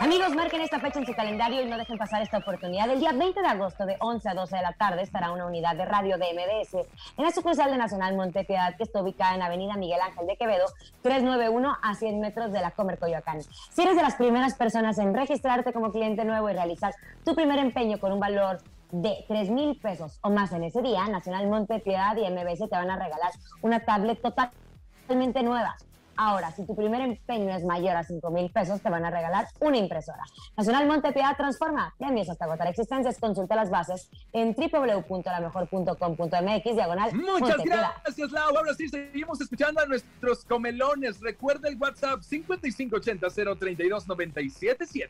Amigos, 0.00 0.34
marquen 0.34 0.62
esta 0.62 0.80
fecha 0.80 0.98
en 0.98 1.04
su 1.04 1.12
calendario 1.12 1.60
y 1.60 1.66
no 1.66 1.76
dejen 1.76 1.98
pasar 1.98 2.22
esta 2.22 2.38
oportunidad. 2.38 2.88
El 2.88 3.00
día 3.00 3.12
20 3.12 3.38
de 3.38 3.46
agosto, 3.46 3.84
de 3.84 3.98
11 4.00 4.30
a 4.30 4.34
12 4.34 4.56
de 4.56 4.62
la 4.62 4.72
tarde, 4.72 5.02
estará 5.02 5.30
una 5.30 5.44
unidad 5.44 5.76
de 5.76 5.84
radio 5.84 6.16
de 6.16 6.24
MBS 6.32 6.72
en 7.18 7.22
la 7.22 7.30
sucursal 7.30 7.70
de 7.70 7.76
Nacional 7.76 8.16
Montepiedad, 8.16 8.74
que 8.78 8.84
está 8.84 9.02
ubicada 9.02 9.34
en 9.34 9.42
Avenida 9.42 9.76
Miguel 9.76 10.00
Ángel 10.00 10.26
de 10.26 10.38
Quevedo, 10.38 10.64
391 11.02 11.76
a 11.82 11.94
100 11.94 12.18
metros 12.18 12.50
de 12.50 12.62
la 12.62 12.70
Comer 12.70 12.98
Coyoacán. 12.98 13.42
Si 13.42 13.82
eres 13.82 13.94
de 13.94 14.00
las 14.00 14.14
primeras 14.14 14.54
personas 14.54 14.96
en 14.96 15.12
registrarte 15.12 15.74
como 15.74 15.92
cliente 15.92 16.24
nuevo 16.24 16.48
y 16.48 16.54
realizar 16.54 16.94
tu 17.22 17.34
primer 17.34 17.58
empeño 17.58 18.00
con 18.00 18.12
un 18.12 18.20
valor 18.20 18.62
de 18.92 19.26
3 19.28 19.50
mil 19.50 19.78
pesos 19.78 20.18
o 20.22 20.30
más 20.30 20.50
en 20.52 20.64
ese 20.64 20.80
día, 20.80 21.06
Nacional 21.08 21.46
Montepiedad 21.46 22.16
y 22.16 22.22
MBS 22.26 22.70
te 22.70 22.74
van 22.74 22.90
a 22.90 22.96
regalar 22.96 23.32
una 23.60 23.84
tablet 23.84 24.18
totalmente 24.22 25.42
nueva. 25.42 25.76
Ahora, 26.22 26.52
si 26.52 26.66
tu 26.66 26.76
primer 26.76 27.00
empeño 27.00 27.48
es 27.56 27.64
mayor 27.64 27.96
a 27.96 28.04
5 28.04 28.30
mil 28.30 28.50
pesos, 28.50 28.82
te 28.82 28.90
van 28.90 29.06
a 29.06 29.10
regalar 29.10 29.46
una 29.58 29.78
impresora. 29.78 30.22
Nacional 30.54 30.86
Montepiedad 30.86 31.34
transforma. 31.34 31.94
Ya 31.98 32.08
envías 32.08 32.28
hasta 32.28 32.44
agotar 32.44 32.66
existencias. 32.66 33.18
Consulta 33.18 33.56
las 33.56 33.70
bases 33.70 34.10
en 34.34 34.54
www.lamejor.com.mx 34.54 36.74
diagonal 36.74 37.14
Muchas 37.14 37.40
Montepiedad. 37.40 37.92
gracias, 38.04 38.32
Lau. 38.32 38.54
Ahora 38.54 38.74
sí, 38.74 38.86
seguimos 38.90 39.40
escuchando 39.40 39.80
a 39.80 39.86
nuestros 39.86 40.44
comelones. 40.44 41.22
Recuerda 41.22 41.70
el 41.70 41.78
WhatsApp 41.78 42.20
5580-032-977. 42.20 45.08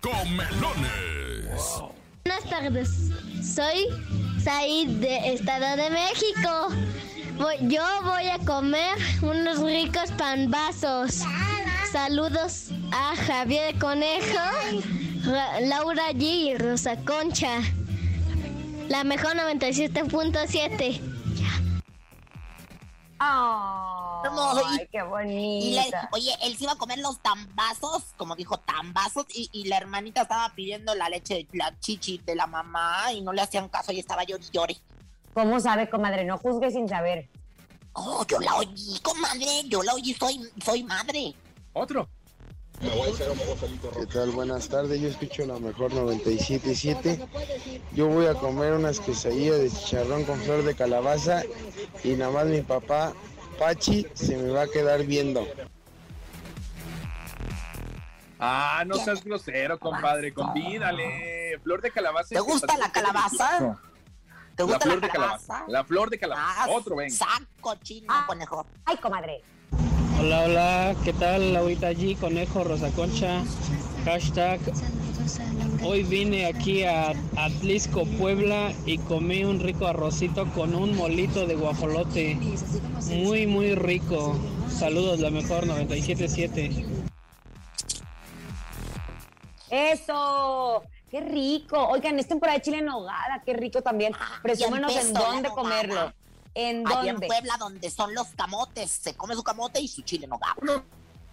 Comelones. 0.00 1.82
Buenas 2.24 2.48
tardes, 2.48 3.10
soy 3.42 3.88
Said 4.38 4.90
de 5.00 5.34
Estado 5.34 5.76
de 5.82 5.90
México. 5.90 6.68
Voy- 7.42 7.58
yo 7.62 7.82
voy 8.04 8.28
a 8.28 8.38
comer 8.38 8.96
unos 9.20 9.58
ricos 9.58 10.12
panbazos. 10.16 11.22
Saludos 11.90 12.68
a 12.92 13.16
Javier 13.16 13.76
Conejo, 13.80 14.38
Ra- 15.26 15.60
Laura 15.60 16.12
G 16.12 16.22
y 16.22 16.56
Rosa 16.56 16.96
Concha. 17.04 17.60
La 18.88 19.02
mejor 19.02 19.34
97.7. 19.34 21.00
Ay, 23.18 24.88
qué 24.90 24.98
Y 24.98 25.02
bonita. 25.02 26.08
oye, 26.12 26.32
él 26.42 26.56
se 26.56 26.64
iba 26.64 26.72
a 26.72 26.76
comer 26.76 26.98
los 26.98 27.18
tambazos, 27.20 28.04
como 28.16 28.36
dijo, 28.36 28.58
tambazos, 28.58 29.26
y, 29.34 29.48
y 29.52 29.64
la 29.64 29.78
hermanita 29.78 30.22
estaba 30.22 30.48
pidiendo 30.54 30.94
la 30.94 31.08
leche, 31.08 31.46
la 31.52 31.78
chichi 31.80 32.18
de 32.18 32.34
la 32.36 32.46
mamá, 32.46 33.12
y 33.12 33.20
no 33.20 33.32
le 33.32 33.42
hacían 33.42 33.68
caso, 33.68 33.92
y 33.92 33.98
estaba 33.98 34.22
llori 34.24 34.44
llore. 34.52 34.76
¿Cómo 35.34 35.60
sabe, 35.60 35.88
comadre? 35.88 36.24
No 36.24 36.38
juzgue 36.38 36.70
sin 36.70 36.88
saber. 36.88 37.28
Oh, 37.94 38.24
yo 38.26 38.38
la 38.40 38.56
oí, 38.56 39.00
comadre, 39.02 39.46
yo 39.66 39.82
la 39.82 39.94
oí, 39.94 40.14
soy, 40.14 40.40
soy 40.64 40.82
madre. 40.84 41.34
Otro. 41.72 42.08
¿Qué 42.80 44.06
tal? 44.12 44.30
Buenas 44.30 44.68
tardes, 44.68 45.00
yo 45.00 45.08
escucho 45.08 45.46
la 45.46 45.58
mejor 45.58 45.92
97.7. 45.92 47.28
Yo 47.92 48.08
voy 48.08 48.26
a 48.26 48.34
comer 48.34 48.72
unas 48.72 48.98
quesadillas 48.98 49.58
de 49.58 49.70
chicharrón 49.70 50.24
con 50.24 50.40
flor 50.40 50.64
de 50.64 50.74
calabaza 50.74 51.42
y 52.02 52.10
nada 52.10 52.32
más 52.32 52.46
mi 52.46 52.62
papá, 52.62 53.12
Pachi, 53.58 54.06
se 54.14 54.36
me 54.36 54.50
va 54.50 54.62
a 54.62 54.66
quedar 54.66 55.04
viendo. 55.04 55.46
Ah, 58.40 58.82
no 58.84 58.96
seas 58.96 59.22
grosero, 59.22 59.78
compadre. 59.78 60.34
Convídale. 60.34 61.60
Flor 61.62 61.80
de 61.80 61.92
calabaza. 61.92 62.30
¿Te 62.30 62.40
gusta 62.40 62.76
la 62.76 62.90
calabaza? 62.90 63.78
¿Te 64.56 64.62
gusta 64.64 64.86
la 64.86 64.94
la 64.94 64.98
flor 64.98 65.00
de 65.00 65.08
calabaza? 65.08 65.64
La 65.68 65.84
flor 65.84 66.10
de 66.10 66.18
calabaza. 66.18 66.64
Ah, 66.64 66.70
Otro, 66.70 66.96
ven. 66.96 67.10
Saco 67.10 67.74
chino, 67.82 68.12
conejo. 68.26 68.66
Ay, 68.84 68.96
comadre. 68.98 69.42
Hola, 70.20 70.42
hola, 70.44 70.94
¿qué 71.04 71.12
tal? 71.14 71.52
Laurita 71.52 71.88
allí, 71.88 72.14
Conejo, 72.14 72.62
Rosa 72.62 72.90
Concha, 72.90 73.42
hashtag. 74.04 74.60
Hoy 75.82 76.04
vine 76.04 76.46
aquí 76.46 76.84
a 76.84 77.12
Atlisco, 77.36 78.04
Puebla 78.04 78.72
y 78.86 78.98
comí 78.98 79.42
un 79.44 79.58
rico 79.58 79.86
arrocito 79.86 80.46
con 80.52 80.74
un 80.74 80.96
molito 80.96 81.46
de 81.46 81.56
guajolote. 81.56 82.38
Muy, 83.08 83.46
muy 83.46 83.74
rico. 83.74 84.38
Saludos, 84.68 85.18
la 85.20 85.30
mejor 85.30 85.66
977. 85.66 86.86
Eso. 89.70 90.82
Qué 91.12 91.20
rico. 91.20 91.76
Oigan, 91.88 92.18
es 92.18 92.26
temporada 92.26 92.56
de 92.56 92.62
chile 92.62 92.78
en 92.78 92.86
nogada. 92.86 93.42
Qué 93.44 93.52
rico 93.52 93.82
también. 93.82 94.14
Presúmenos 94.42 94.96
en 94.96 95.12
dónde 95.12 95.48
nogada. 95.50 95.54
comerlo. 95.54 96.12
¿En 96.54 96.86
Allá 96.86 97.00
en 97.00 97.06
dónde? 97.12 97.26
Puebla, 97.26 97.56
donde 97.58 97.90
son 97.90 98.14
los 98.14 98.28
camotes, 98.28 98.90
se 98.90 99.14
come 99.14 99.34
su 99.34 99.42
camote 99.42 99.78
y 99.78 99.88
su 99.88 100.00
chile 100.00 100.26
nogado. 100.26 100.84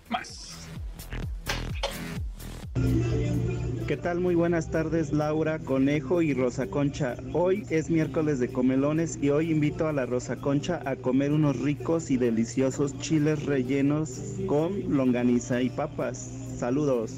Más. 0.10 0.50
¿Qué 3.88 3.96
tal? 3.96 4.20
Muy 4.20 4.36
buenas 4.36 4.70
tardes, 4.70 5.14
Laura, 5.14 5.60
Conejo 5.60 6.22
y 6.22 6.34
Rosa 6.34 6.68
Concha. 6.68 7.16
Hoy 7.32 7.66
es 7.70 7.90
miércoles 7.90 8.40
de 8.40 8.52
comelones 8.52 9.18
y 9.22 9.30
hoy 9.30 9.50
invito 9.50 9.88
a 9.88 9.94
la 9.94 10.06
Rosa 10.06 10.36
Concha 10.36 10.82
a 10.86 10.98
comer 10.98 11.32
unos 11.32 11.58
ricos 11.58 12.12
y 12.12 12.18
deliciosos 12.18 12.98
chiles 13.00 13.46
rellenos 13.46 14.36
con 14.46 14.96
longaniza 14.98 15.62
y 15.62 15.70
papas. 15.70 16.18
Saludos. 16.58 17.14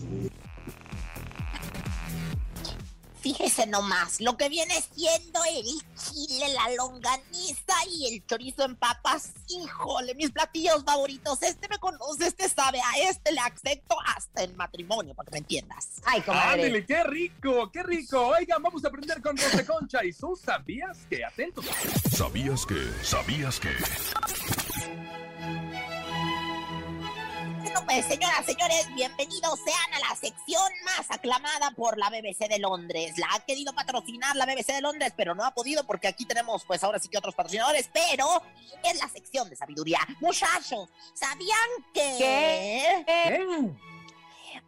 Fíjese 3.21 3.67
nomás, 3.67 4.19
lo 4.19 4.35
que 4.35 4.49
viene 4.49 4.73
siendo 4.95 5.39
el 5.45 5.65
chile, 5.95 6.53
la 6.53 6.73
longaniza 6.75 7.75
y 7.91 8.15
el 8.15 8.25
chorizo 8.25 8.63
en 8.65 8.75
papas. 8.75 9.33
Híjole, 9.47 10.15
mis 10.15 10.31
platillos 10.31 10.83
favoritos. 10.83 11.41
Este 11.43 11.67
me 11.69 11.77
conoce, 11.77 12.27
este 12.27 12.49
sabe, 12.49 12.79
a 12.79 13.09
este 13.09 13.31
le 13.31 13.39
acepto 13.39 13.95
hasta 14.15 14.43
el 14.43 14.55
matrimonio, 14.55 15.13
para 15.13 15.27
que 15.27 15.31
me 15.33 15.37
entiendas. 15.37 16.01
Ay, 16.03 16.23
Ándale, 16.27 16.85
qué 16.85 17.03
rico, 17.03 17.71
qué 17.71 17.83
rico. 17.83 18.27
Oigan, 18.27 18.61
vamos 18.63 18.83
a 18.83 18.87
aprender 18.87 19.21
con 19.21 19.37
Rosa 19.37 19.65
Concha. 19.65 20.03
¿Y 20.03 20.13
tú 20.13 20.35
sabías 20.35 20.97
que? 21.09 21.23
Atentos. 21.23 21.65
¿Sabías 22.11 22.65
que? 22.65 22.91
¿Sabías 23.03 23.59
que? 23.59 23.69
Bueno, 27.71 27.85
pues, 27.85 28.05
señoras, 28.05 28.45
señores, 28.45 28.93
bienvenidos 28.95 29.57
sean 29.63 29.93
a 29.93 30.09
la 30.09 30.15
sección 30.17 30.69
más 30.83 31.09
aclamada 31.09 31.71
por 31.71 31.97
la 31.97 32.09
BBC 32.09 32.49
de 32.49 32.59
Londres. 32.59 33.17
La 33.17 33.27
ha 33.33 33.39
querido 33.45 33.71
patrocinar 33.71 34.35
la 34.35 34.45
BBC 34.45 34.73
de 34.73 34.81
Londres, 34.81 35.13
pero 35.15 35.35
no 35.35 35.45
ha 35.45 35.53
podido 35.53 35.85
porque 35.85 36.09
aquí 36.09 36.25
tenemos, 36.25 36.65
pues 36.65 36.83
ahora 36.83 36.99
sí 36.99 37.07
que 37.07 37.17
otros 37.17 37.33
patrocinadores, 37.33 37.89
pero 37.93 38.43
es 38.83 38.99
la 38.99 39.07
sección 39.07 39.49
de 39.49 39.55
sabiduría. 39.55 39.99
Muchachos, 40.19 40.89
¿sabían 41.13 41.69
que... 41.93 42.15
¿Qué? 42.17 43.71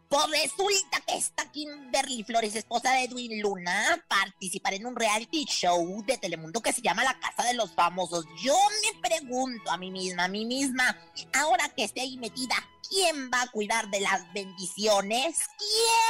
Pues 0.08 0.42
resulta 0.42 1.00
que 1.06 1.18
esta 1.18 1.50
Kimberly 1.50 2.24
Flores, 2.24 2.56
esposa 2.56 2.92
de 2.92 3.04
Edwin 3.04 3.42
Luna, 3.42 4.02
participará 4.08 4.76
en 4.76 4.86
un 4.86 4.96
reality 4.96 5.44
show 5.44 6.02
de 6.06 6.16
Telemundo 6.16 6.62
que 6.62 6.72
se 6.72 6.80
llama 6.80 7.04
La 7.04 7.18
Casa 7.20 7.42
de 7.42 7.52
los 7.52 7.72
Famosos. 7.72 8.24
Yo 8.42 8.56
me 8.82 8.98
pregunto 9.06 9.70
a 9.70 9.76
mí 9.76 9.90
misma, 9.90 10.24
a 10.24 10.28
mí 10.28 10.46
misma, 10.46 10.96
ahora 11.34 11.68
que 11.68 11.84
esté 11.84 12.00
ahí 12.00 12.16
metida, 12.16 12.54
¿quién 12.88 13.30
va 13.32 13.42
a 13.42 13.50
cuidar 13.50 13.88
de 13.90 14.00
las 14.00 14.32
bendiciones? 14.32 15.38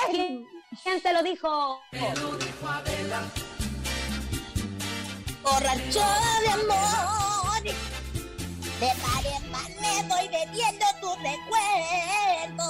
¿Quién? 0.08 0.46
¿Quién 0.82 1.02
te 1.02 1.12
lo 1.12 1.22
dijo? 1.22 1.80
Borracho 5.42 6.06
de 6.40 6.48
amor, 6.48 7.62
de 7.62 8.92
par 9.02 9.26
en 9.26 9.52
par 9.52 9.70
me 9.80 10.08
voy 10.08 10.28
bebiendo 10.28 10.87
tu 11.00 11.14
recuerdo. 11.16 12.64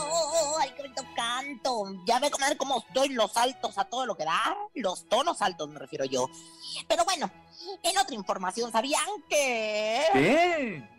Ay, 0.59 0.71
qué 0.77 0.83
bonito 0.83 1.05
canto. 1.15 1.85
Ya 2.05 2.19
ve 2.19 2.31
comadre 2.31 2.57
cómo 2.57 2.85
doy 2.93 3.11
los 3.11 3.37
altos 3.37 3.79
a 3.79 3.85
todo 3.85 4.07
lo 4.07 4.17
que 4.17 4.25
da. 4.25 4.57
Los 4.75 5.09
tonos 5.09 5.41
altos 5.41 5.69
me 5.69 5.79
refiero 5.79 6.05
yo. 6.05 6.29
Pero 6.89 7.05
bueno, 7.05 7.31
en 7.83 7.99
otra 7.99 8.15
información, 8.15 8.73
¿sabían 8.73 9.07
que... 9.29 10.05
¿Qué? 10.13 10.94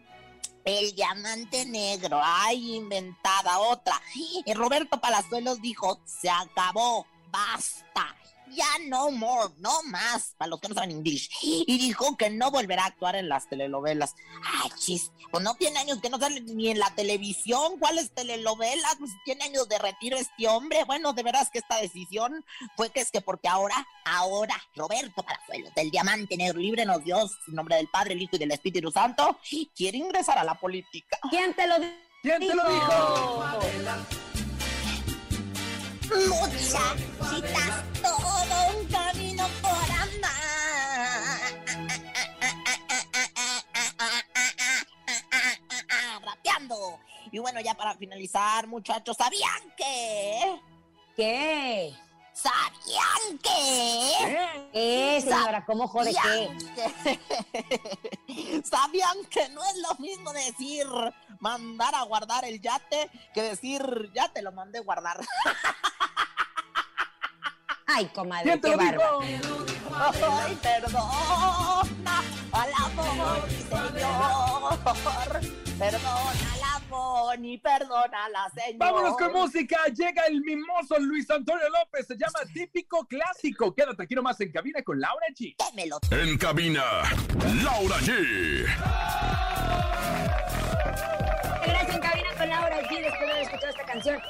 El 0.65 0.95
diamante 0.95 1.63
negro, 1.65 2.19
ay, 2.23 2.75
inventada 2.75 3.59
otra. 3.59 4.01
Y 4.15 4.51
Roberto 4.55 4.99
Palazuelos 4.99 5.61
dijo, 5.61 5.99
se 6.05 6.27
acabó, 6.27 7.05
basta, 7.31 8.15
ya 8.55 8.65
no 8.87 9.11
more, 9.11 9.53
no 9.57 9.83
más, 9.83 10.35
para 10.37 10.49
los 10.49 10.59
que 10.59 10.69
no 10.69 10.75
saben 10.75 10.91
inglés. 10.91 11.29
Y 11.41 11.77
dijo 11.77 12.17
que 12.17 12.29
no 12.29 12.51
volverá 12.51 12.83
a 12.83 12.87
actuar 12.87 13.15
en 13.15 13.29
las 13.29 13.47
telenovelas. 13.49 14.15
Ay, 14.43 14.71
chis, 14.77 15.11
pues 15.31 15.43
no 15.43 15.55
tiene 15.55 15.79
años 15.79 15.99
que 16.01 16.09
no 16.09 16.17
sale 16.17 16.41
ni 16.41 16.69
en 16.69 16.79
la 16.79 16.93
televisión, 16.95 17.77
¿cuáles 17.79 18.11
telenovelas? 18.11 18.95
Pues 18.99 19.11
tiene 19.23 19.43
años 19.43 19.67
de 19.67 19.77
retiro 19.77 20.17
este 20.17 20.47
hombre. 20.47 20.83
Bueno, 20.85 21.13
de 21.13 21.23
veras 21.23 21.49
que 21.49 21.59
esta 21.59 21.79
decisión 21.81 22.43
fue 22.75 22.89
que 22.89 23.01
es 23.01 23.11
que 23.11 23.21
porque 23.21 23.47
ahora, 23.47 23.87
ahora, 24.05 24.55
Roberto 24.75 25.23
Palazuelos, 25.23 25.73
del 25.75 25.91
diamante 25.91 26.37
negro, 26.37 26.59
líbrenos 26.59 27.03
Dios, 27.03 27.37
en 27.47 27.55
nombre 27.55 27.75
del 27.75 27.87
Padre, 27.87 28.13
el 28.13 28.21
Hijo 28.21 28.35
y 28.35 28.39
del 28.39 28.51
Espíritu 28.51 28.91
Santo, 28.91 29.37
quiere 29.75 29.97
ingresar 29.97 30.37
a 30.37 30.43
la 30.43 30.55
política. 30.55 31.17
¿Quién 31.29 31.53
te 31.53 31.67
lo 31.67 31.79
dijo? 31.79 31.93
¿Quién 32.21 32.39
te 32.39 32.55
lo 32.55 32.63
dijo? 32.69 33.95
Muchachitas, 36.05 36.95
todo 37.19 37.94
Y 47.35 47.39
bueno, 47.39 47.59
ya 47.59 47.73
para 47.73 47.93
finalizar, 47.95 48.65
muchachos, 48.65 49.17
¿sabían 49.17 49.61
que? 49.75 50.57
¿Qué? 51.17 51.93
¿Sabían 52.31 53.37
que? 53.43 54.69
¿Qué, 54.71 55.19
señora? 55.21 55.65
¿Cómo 55.65 55.85
jode 55.89 56.11
qué? 56.11 56.15
¿Sabían 56.15 56.57
que- 57.51 58.63
¿Sabían 58.63 59.25
que 59.29 59.49
no 59.49 59.61
es 59.65 59.75
lo 59.79 59.95
mismo 59.95 60.31
decir 60.31 60.87
mandar 61.41 61.93
a 61.95 62.03
guardar 62.03 62.45
el 62.45 62.61
yate 62.61 63.09
que 63.33 63.41
decir 63.41 63.81
ya 64.15 64.29
te 64.29 64.41
lo 64.41 64.53
mandé 64.53 64.79
guardar? 64.79 65.19
Ay, 67.85 68.05
comadre, 68.15 68.45
¿Quién 68.45 68.61
te 68.61 68.69
qué 68.69 68.75
bárbaro. 68.77 69.19
Ay, 69.21 70.55
perdona 70.61 71.81
al 72.53 72.73
amor, 72.77 73.45
mi 73.49 73.57
señor. 73.57 74.79
Perdona 75.77 76.53
al 76.53 76.63
amor 76.63 76.74
y 77.41 77.57
perdona 77.57 78.29
la 78.29 78.49
señora. 78.49 78.91
Vámonos 78.91 79.17
con 79.17 79.33
música. 79.33 79.77
Llega 79.93 80.25
el 80.25 80.41
mimoso 80.41 80.97
Luis 80.99 81.29
Antonio 81.29 81.65
López. 81.69 82.07
Se 82.07 82.15
llama 82.15 82.39
Típico 82.53 83.05
Clásico. 83.05 83.73
Quédate 83.73 84.03
aquí 84.03 84.15
nomás 84.15 84.39
en 84.41 84.51
cabina 84.51 84.81
con 84.83 84.99
Laura 84.99 85.27
G. 85.37 85.55
En 86.11 86.37
cabina, 86.37 86.83
Laura 87.63 87.97
G. 87.97 88.65
Gracias 91.65 91.95
en 91.95 92.01
cabina 92.01 92.29
con 92.37 92.49
Laura 92.49 92.81
G 92.81 93.01
después 93.01 93.19
de 93.19 93.31
haber 93.31 93.43
escuchado 93.43 93.69
esta 93.69 93.85
canción. 93.85 94.21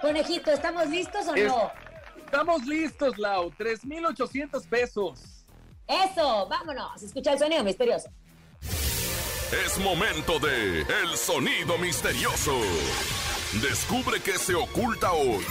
Conejito, 0.00 0.50
¿estamos 0.50 0.88
listos 0.88 1.28
o 1.28 1.36
no? 1.36 1.72
Estamos 2.16 2.64
listos, 2.66 3.18
Lau. 3.18 3.52
3,800 3.56 4.66
pesos. 4.66 5.44
Eso, 5.86 6.48
vámonos. 6.48 7.02
Escucha 7.02 7.32
el 7.32 7.38
sonido 7.38 7.62
misterioso. 7.62 8.10
Es 9.52 9.76
momento 9.78 10.38
de 10.38 10.80
El 10.80 11.16
Sonido 11.16 11.76
Misterioso. 11.76 12.58
Descubre 13.60 14.18
qué 14.22 14.38
se 14.38 14.54
oculta 14.54 15.12
hoy. 15.12 15.44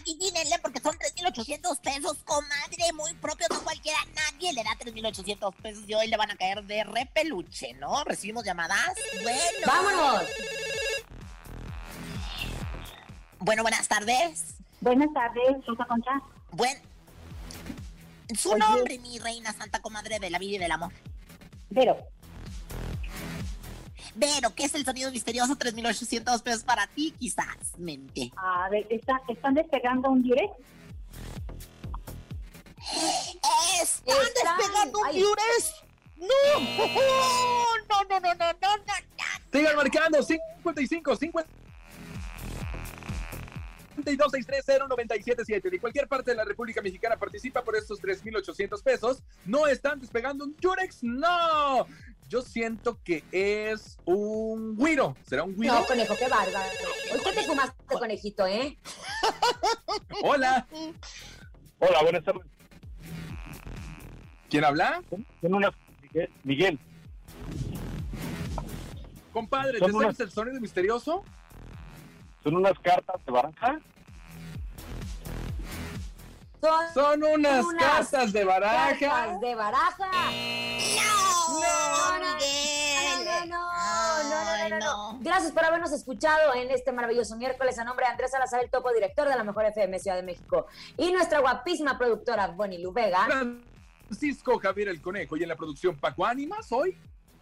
Adivínenle, 0.00 0.58
porque 0.60 0.80
son 0.80 0.94
3.800 0.96 1.80
pesos, 1.80 2.18
comadre, 2.24 2.92
muy 2.94 3.14
propio, 3.14 3.46
no 3.50 3.62
cualquiera, 3.62 3.98
nadie 4.14 4.52
le 4.52 4.62
da 4.62 4.70
3.800 4.78 5.54
pesos 5.62 5.84
y 5.86 5.94
hoy 5.94 6.08
le 6.08 6.16
van 6.16 6.30
a 6.30 6.36
caer 6.36 6.62
de 6.64 6.84
repeluche, 6.84 7.74
¿no? 7.74 8.04
¿Recibimos 8.04 8.44
llamadas? 8.44 8.94
Bueno. 9.22 9.66
¡Vámonos! 9.66 10.22
Bueno, 13.40 13.62
buenas 13.62 13.88
tardes. 13.88 14.56
Buenas 14.80 15.12
tardes, 15.12 15.66
Rosa 15.66 15.84
Concha. 15.86 16.10
Buen... 16.52 16.76
Su 18.36 18.50
Oye. 18.50 18.58
nombre, 18.58 18.98
mi 18.98 19.18
reina 19.18 19.52
santa 19.52 19.80
comadre 19.80 20.18
de 20.18 20.28
la 20.28 20.38
vida 20.38 20.56
y 20.56 20.58
del 20.58 20.72
amor. 20.72 20.92
Vero. 21.70 21.96
Vero, 24.18 24.52
¿qué 24.54 24.64
es 24.64 24.74
el 24.74 24.84
sonido 24.84 25.12
misterioso? 25.12 25.54
3.800 25.56 26.42
pesos 26.42 26.64
para 26.64 26.88
ti, 26.88 27.14
quizás, 27.18 27.56
mente. 27.78 28.32
A 28.36 28.68
ver, 28.68 28.84
¿está- 28.90 29.20
¿están 29.28 29.54
despegando 29.54 30.10
un 30.10 30.22
direct? 30.24 30.54
¡Están, 33.80 34.16
Están. 34.16 34.56
despegando 34.58 34.98
un 34.98 35.06
Ay. 35.06 35.16
diures! 35.18 35.74
¡No! 36.16 36.26
¡No, 37.88 38.04
no, 38.10 38.20
no, 38.20 38.34
no, 38.34 38.34
no, 38.34 38.76
no! 38.76 38.92
Sigan 39.52 39.76
marcando 39.76 40.20
55 40.22 41.16
50 41.16 41.50
977 44.04 45.70
De 45.70 45.78
cualquier 45.80 46.08
parte 46.08 46.30
de 46.32 46.36
la 46.36 46.44
República 46.44 46.80
Mexicana 46.82 47.16
participa 47.16 47.62
por 47.62 47.76
estos 47.76 48.00
3,800 48.00 48.82
pesos. 48.82 49.22
¿No 49.44 49.66
están 49.68 50.00
despegando 50.00 50.44
un 50.44 50.56
Yurex? 50.56 51.02
¡No! 51.02 51.86
Yo 52.28 52.42
siento 52.42 53.00
que 53.02 53.24
es 53.32 53.96
un 54.04 54.74
Wiro. 54.78 55.16
¿Será 55.26 55.44
un 55.44 55.54
Wiro? 55.58 55.72
No, 55.74 55.86
conejo, 55.86 56.14
qué 56.18 56.28
bárbaro. 56.28 56.68
Hoy 57.12 57.20
qué 57.24 57.32
te 57.32 57.42
fumaste, 57.44 57.74
conejito, 57.98 58.46
¿eh? 58.46 58.78
Hola. 60.22 60.66
Hola, 61.78 62.02
buenas 62.02 62.22
tardes. 62.24 62.42
¿Quién 64.50 64.64
habla? 64.64 65.02
Son 65.40 65.54
unas... 65.54 65.70
Miguel. 66.02 66.30
Miguel. 66.44 66.78
Compadre, 69.32 69.78
Son 69.78 69.90
¿te 69.90 69.96
unas- 69.96 70.16
sabes 70.16 70.20
el 70.20 70.30
sonido 70.30 70.60
misterioso? 70.60 71.24
Son 72.44 72.56
unas 72.56 72.78
cartas 72.80 73.24
de 73.24 73.32
baraja. 73.32 73.80
Son, 76.60 76.94
Son 76.94 77.22
unas 77.22 77.64
cartas 77.78 78.32
de 78.32 78.44
baraja. 78.44 78.98
cartas 78.98 79.40
de 79.40 79.54
baraja. 79.54 80.10
¡No! 80.10 81.60
No, 81.60 82.18
no, 82.18 82.34
Miguel! 82.36 83.48
no, 83.48 84.68
no, 84.68 84.78
no. 84.78 85.18
Gracias 85.20 85.52
por 85.52 85.64
habernos 85.64 85.92
escuchado 85.92 86.54
en 86.54 86.70
este 86.70 86.92
maravilloso 86.92 87.36
miércoles 87.36 87.78
a 87.78 87.84
nombre 87.84 88.06
de 88.06 88.12
Andrés 88.12 88.30
Salazar, 88.32 88.62
el 88.62 88.70
topo 88.70 88.92
director 88.92 89.28
de 89.28 89.36
la 89.36 89.44
Mejor 89.44 89.66
FM 89.66 89.98
Ciudad 89.98 90.16
de 90.16 90.22
México. 90.22 90.66
Y 90.96 91.12
nuestra 91.12 91.40
guapísima 91.40 91.96
productora 91.96 92.48
Bonnie 92.48 92.78
Lubega. 92.78 93.26
Francisco 94.08 94.58
Javier 94.58 94.88
el 94.88 95.00
Conejo 95.00 95.36
y 95.36 95.42
en 95.42 95.48
la 95.48 95.56
producción 95.56 95.96
Paco 95.96 96.24
Ánimas 96.24 96.72
hoy. 96.72 96.96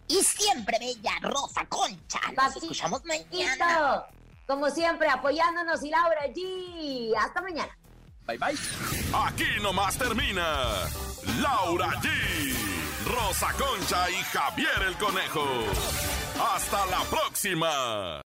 Y 0.07 0.23
siempre 0.23 0.77
bella 0.79 1.13
Rosa 1.21 1.65
Concha. 1.67 2.19
Nos 2.35 2.55
escuchamos 2.57 3.03
mañana. 3.05 4.05
Como 4.45 4.69
siempre, 4.69 5.09
apoyándonos 5.09 5.83
y 5.83 5.89
Laura 5.89 6.25
G. 6.27 7.13
Hasta 7.17 7.41
mañana. 7.41 7.77
Bye 8.27 8.37
bye. 8.37 8.55
Aquí 9.25 9.61
nomás 9.61 9.97
termina 9.97 10.43
Laura 11.41 11.89
G, 12.01 12.09
Rosa 13.05 13.53
Concha 13.53 14.09
y 14.09 14.21
Javier 14.33 14.83
el 14.87 14.97
Conejo. 14.97 15.45
Hasta 16.53 16.85
la 16.87 17.01
próxima. 17.09 18.26